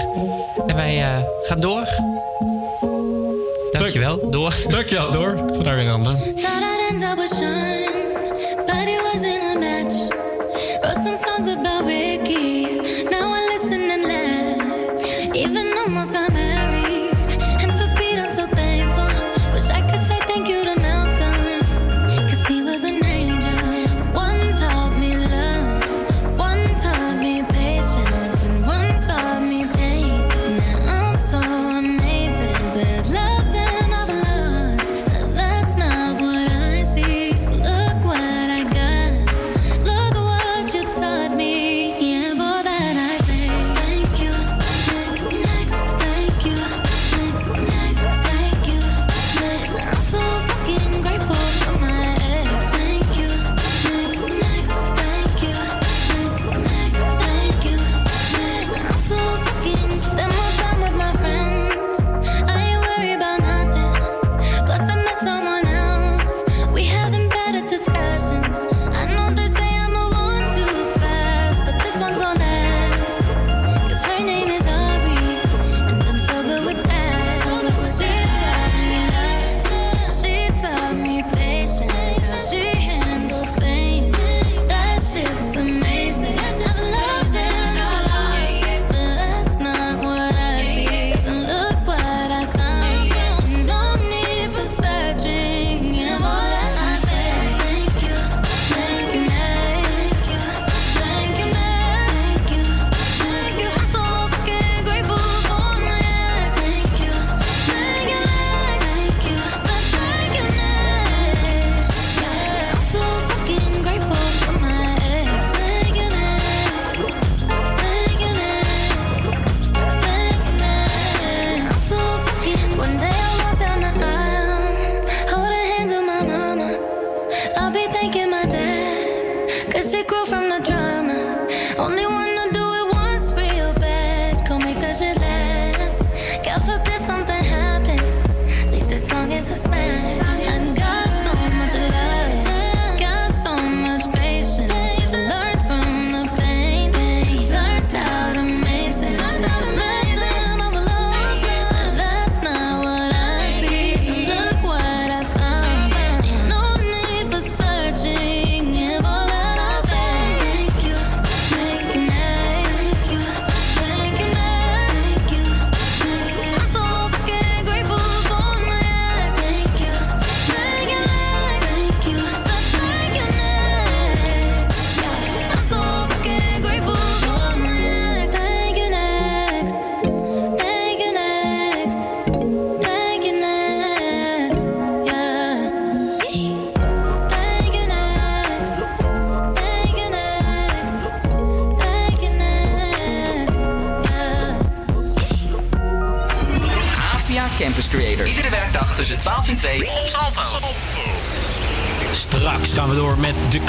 [0.66, 1.86] En wij eh, gaan door.
[3.88, 4.54] Dankjewel, door.
[4.68, 5.36] Dankjewel, door.
[5.52, 6.16] Vandaar weer een ander.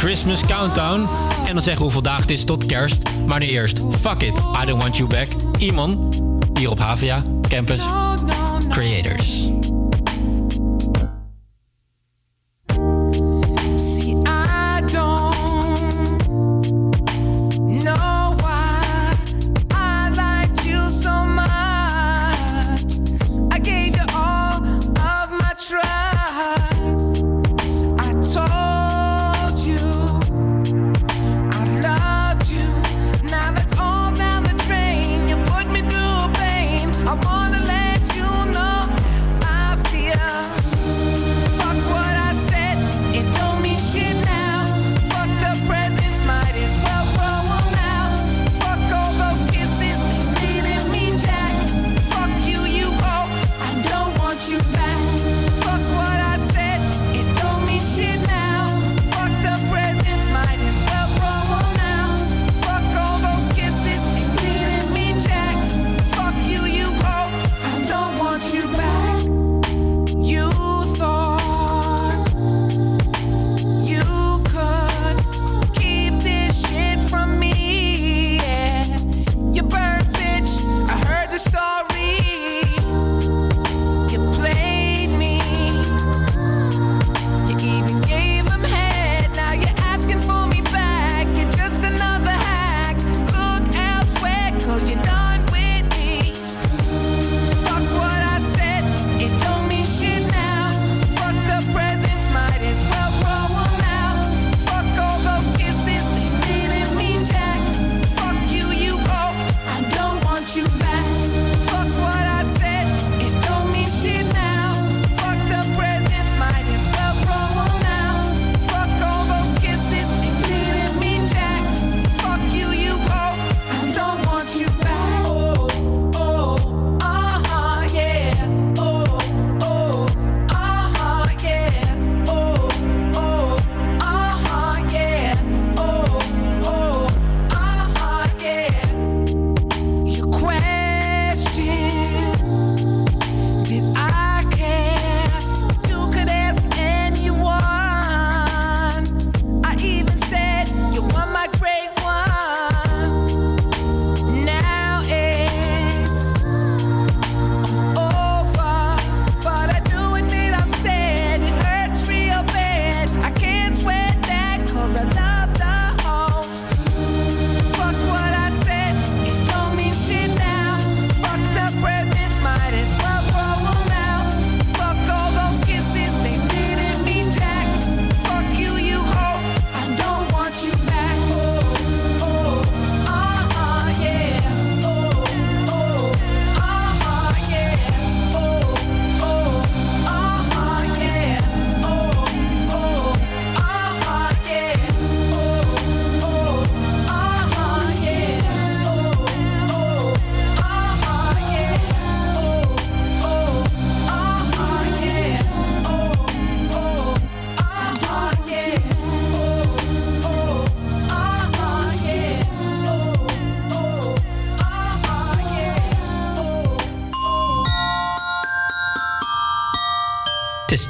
[0.10, 1.08] Christmas Countdown.
[1.46, 2.98] En dan zeggen hoeveel dagen het is tot kerst.
[3.26, 5.28] Maar nu eerst, fuck it, I don't want you back.
[5.58, 6.14] Iman,
[6.54, 7.86] hier op HVA Campus
[8.70, 9.59] Creators.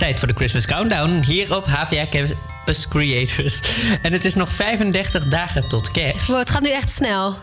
[0.10, 3.60] Tijd voor de Christmas Countdown hier op HVA Campus Creators.
[4.02, 6.28] En het is nog 35 dagen tot kerst.
[6.28, 7.36] Wow, het gaat nu echt snel.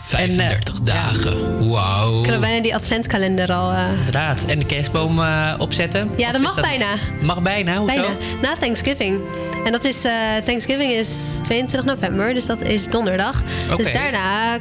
[0.00, 1.68] 35 dagen.
[1.68, 2.16] Wauw.
[2.16, 3.72] We kunnen bijna die adventkalender al...
[3.72, 4.44] eh, Inderdaad.
[4.44, 6.10] En de kerstboom eh, opzetten.
[6.16, 6.94] Ja, dat mag is bijna.
[7.22, 7.94] Mag bijna, hoezo?
[7.94, 8.16] Bijna.
[8.42, 9.20] Na Thanksgiving.
[9.64, 10.04] En dat is...
[10.04, 10.12] eh,
[10.44, 13.42] Thanksgiving is 22 november, dus dat is donderdag.
[13.70, 13.76] Oké.
[13.82, 14.58] Dus daarna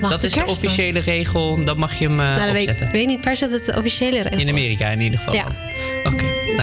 [0.00, 1.64] mag dat de is de officiële regel.
[1.64, 2.86] Dan mag je hem eh, Nou, dat weet, opzetten.
[2.86, 5.34] ik weet niet per se dat het de officiële regel In Amerika in ieder geval.
[5.34, 5.46] Ja.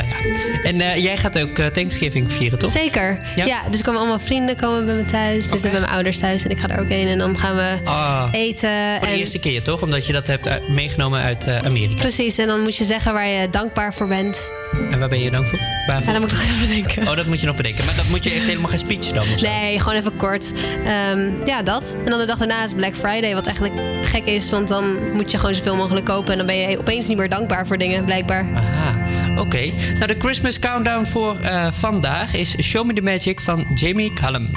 [0.02, 0.62] Nou ja.
[0.64, 2.72] En eh, jij gaat ook eh, Thanksgiving vieren, toch?
[2.72, 3.20] Zeker.
[3.36, 3.46] Ja?
[3.46, 3.62] Ja?
[3.70, 5.50] dus er komen allemaal vrienden komen bij me thuis.
[5.50, 7.08] Dus bij mijn ouders thuis en ik ga er ook heen.
[7.08, 8.28] En dan gaan we Ah.
[8.32, 8.70] eten.
[8.70, 9.82] Voor de en eerste keer, toch?
[9.82, 12.02] Omdat je dat hebt meegenomen uit eh, Amerika.
[12.02, 14.52] Precies, en dan moet je zeggen waar je dankbaar voor bent.
[14.92, 15.60] En waar ben je dan voor?
[15.88, 16.06] Waarvoor?
[16.06, 17.08] Ja, dan moet ik nog even denken.
[17.08, 17.86] Oh, dat moet je nog bedenken.
[17.86, 19.24] Maar dat moet je echt helemaal geen speech dan?
[19.34, 19.48] of zo?
[19.48, 20.52] Nee, gewoon even kort.
[20.86, 21.96] Ehm, ja, dat.
[22.06, 24.50] En dan de dag daarna is Black Friday, wat eigenlijk gek is.
[24.50, 26.32] Want dan moet je gewoon zoveel mogelijk kopen.
[26.32, 28.46] En dan ben je opeens niet meer dankbaar voor dingen, blijkbaar.
[28.56, 28.98] Aha,
[29.40, 29.58] Oké.
[29.58, 29.74] Okay.
[29.94, 34.50] Nou, de Christmas Countdown voor uh, vandaag is Show Me The Magic van Jamie Callum.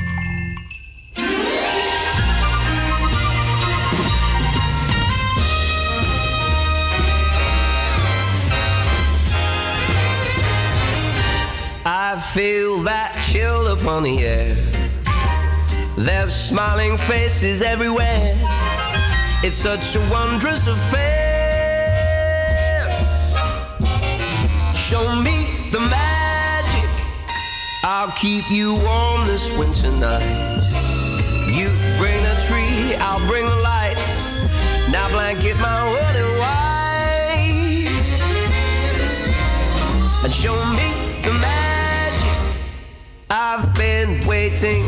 [11.84, 14.56] I feel that chill upon the air.
[15.96, 18.34] There's smiling faces everywhere.
[19.42, 21.21] It's such a wondrous affair.
[24.92, 26.90] Show me the magic.
[27.82, 30.60] I'll keep you warm this winter night.
[31.48, 34.34] You bring a tree, I'll bring the lights.
[34.90, 38.02] Now blanket my world in white.
[40.24, 42.38] And show me the magic.
[43.30, 44.84] I've been waiting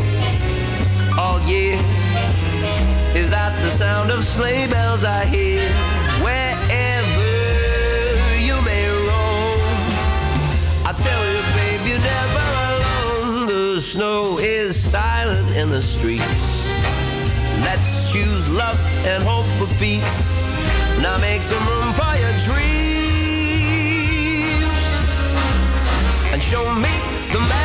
[1.17, 1.79] all year.
[3.15, 5.94] Is that the sound of sleigh bells I hear?
[13.85, 16.69] snow is silent in the streets.
[17.61, 20.33] Let's choose love and hope for peace.
[21.01, 22.65] Now make some room for your dreams.
[26.33, 26.89] And show me
[27.31, 27.64] the man.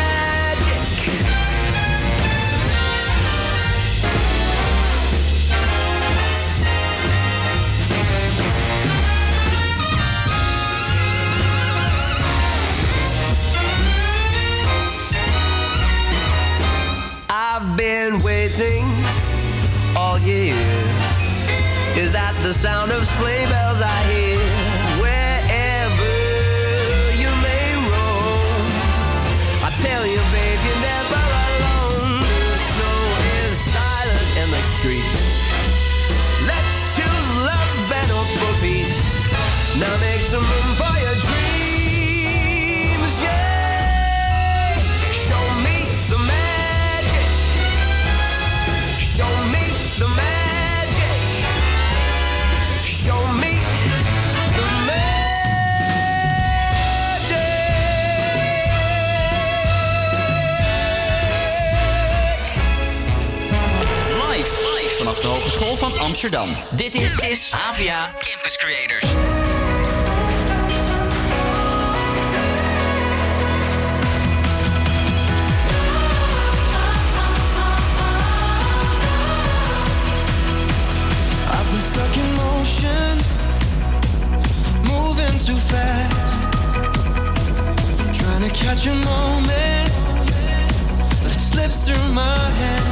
[22.51, 24.20] the sound of sleigh bells I hear.
[65.81, 66.49] van Amsterdam.
[66.77, 67.51] Dit is, is
[68.19, 69.05] Campus Creators.
[81.49, 83.17] I've been stuck in motion,
[84.83, 86.41] moving too fast.
[88.07, 89.95] I'm trying to catch a moment,
[91.23, 92.90] but it slips through my hands.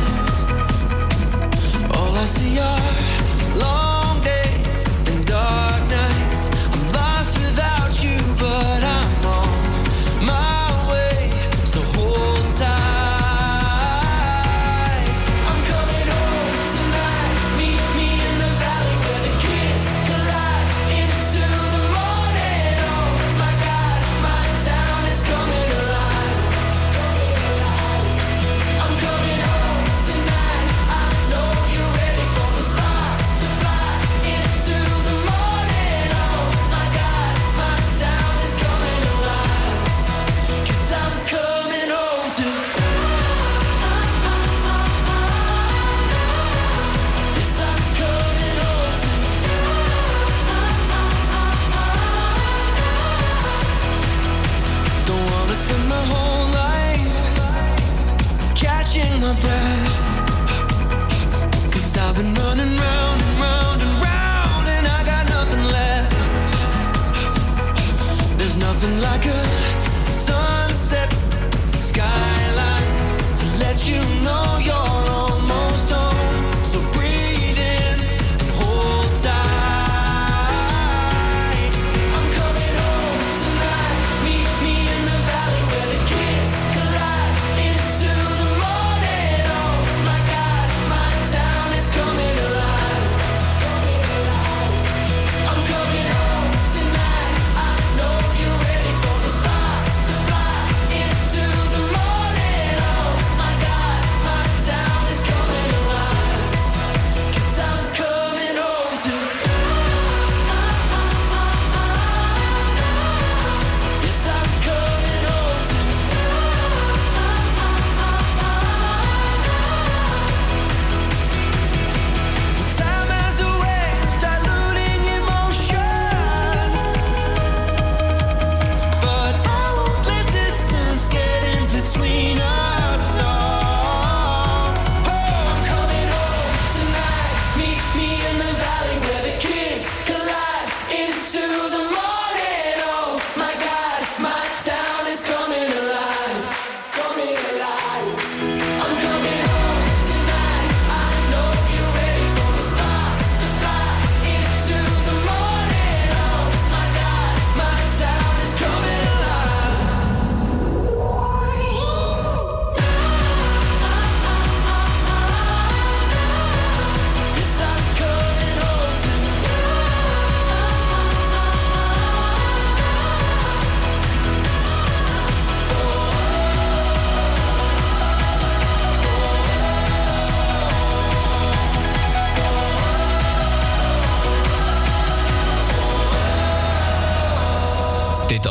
[2.28, 3.07] see your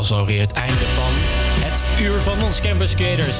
[0.07, 1.13] was alweer het einde van
[1.65, 3.37] het uur van ons Campus Skaters.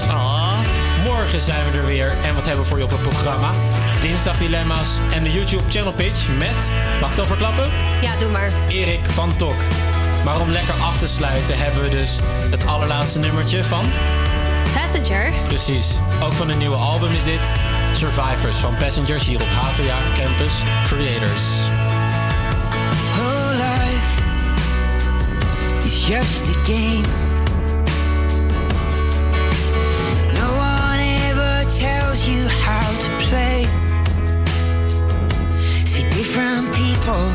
[1.04, 3.52] Morgen zijn we er weer en wat hebben we voor je op het programma?
[4.02, 6.72] Dinsdag Dilemma's en de YouTube channel page met,
[7.02, 7.70] mag ik al verklappen?
[8.02, 8.52] Ja, doe maar.
[8.70, 9.56] Erik van Tok.
[10.24, 12.20] Maar om lekker af te sluiten hebben we dus
[12.50, 13.86] het allerlaatste nummertje van...
[14.74, 15.34] Passenger.
[15.44, 15.94] Precies.
[16.24, 17.54] Ook van een nieuwe album is dit.
[17.94, 21.77] Survivors van Passengers hier op HVA Campus Creators.
[26.08, 27.04] just a game.
[30.40, 33.66] No one ever tells you how to play.
[35.84, 37.34] See different people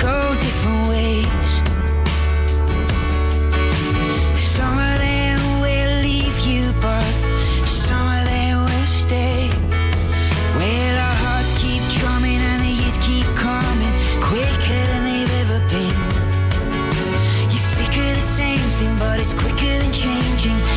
[0.00, 1.45] go different ways.
[20.48, 20.75] watching.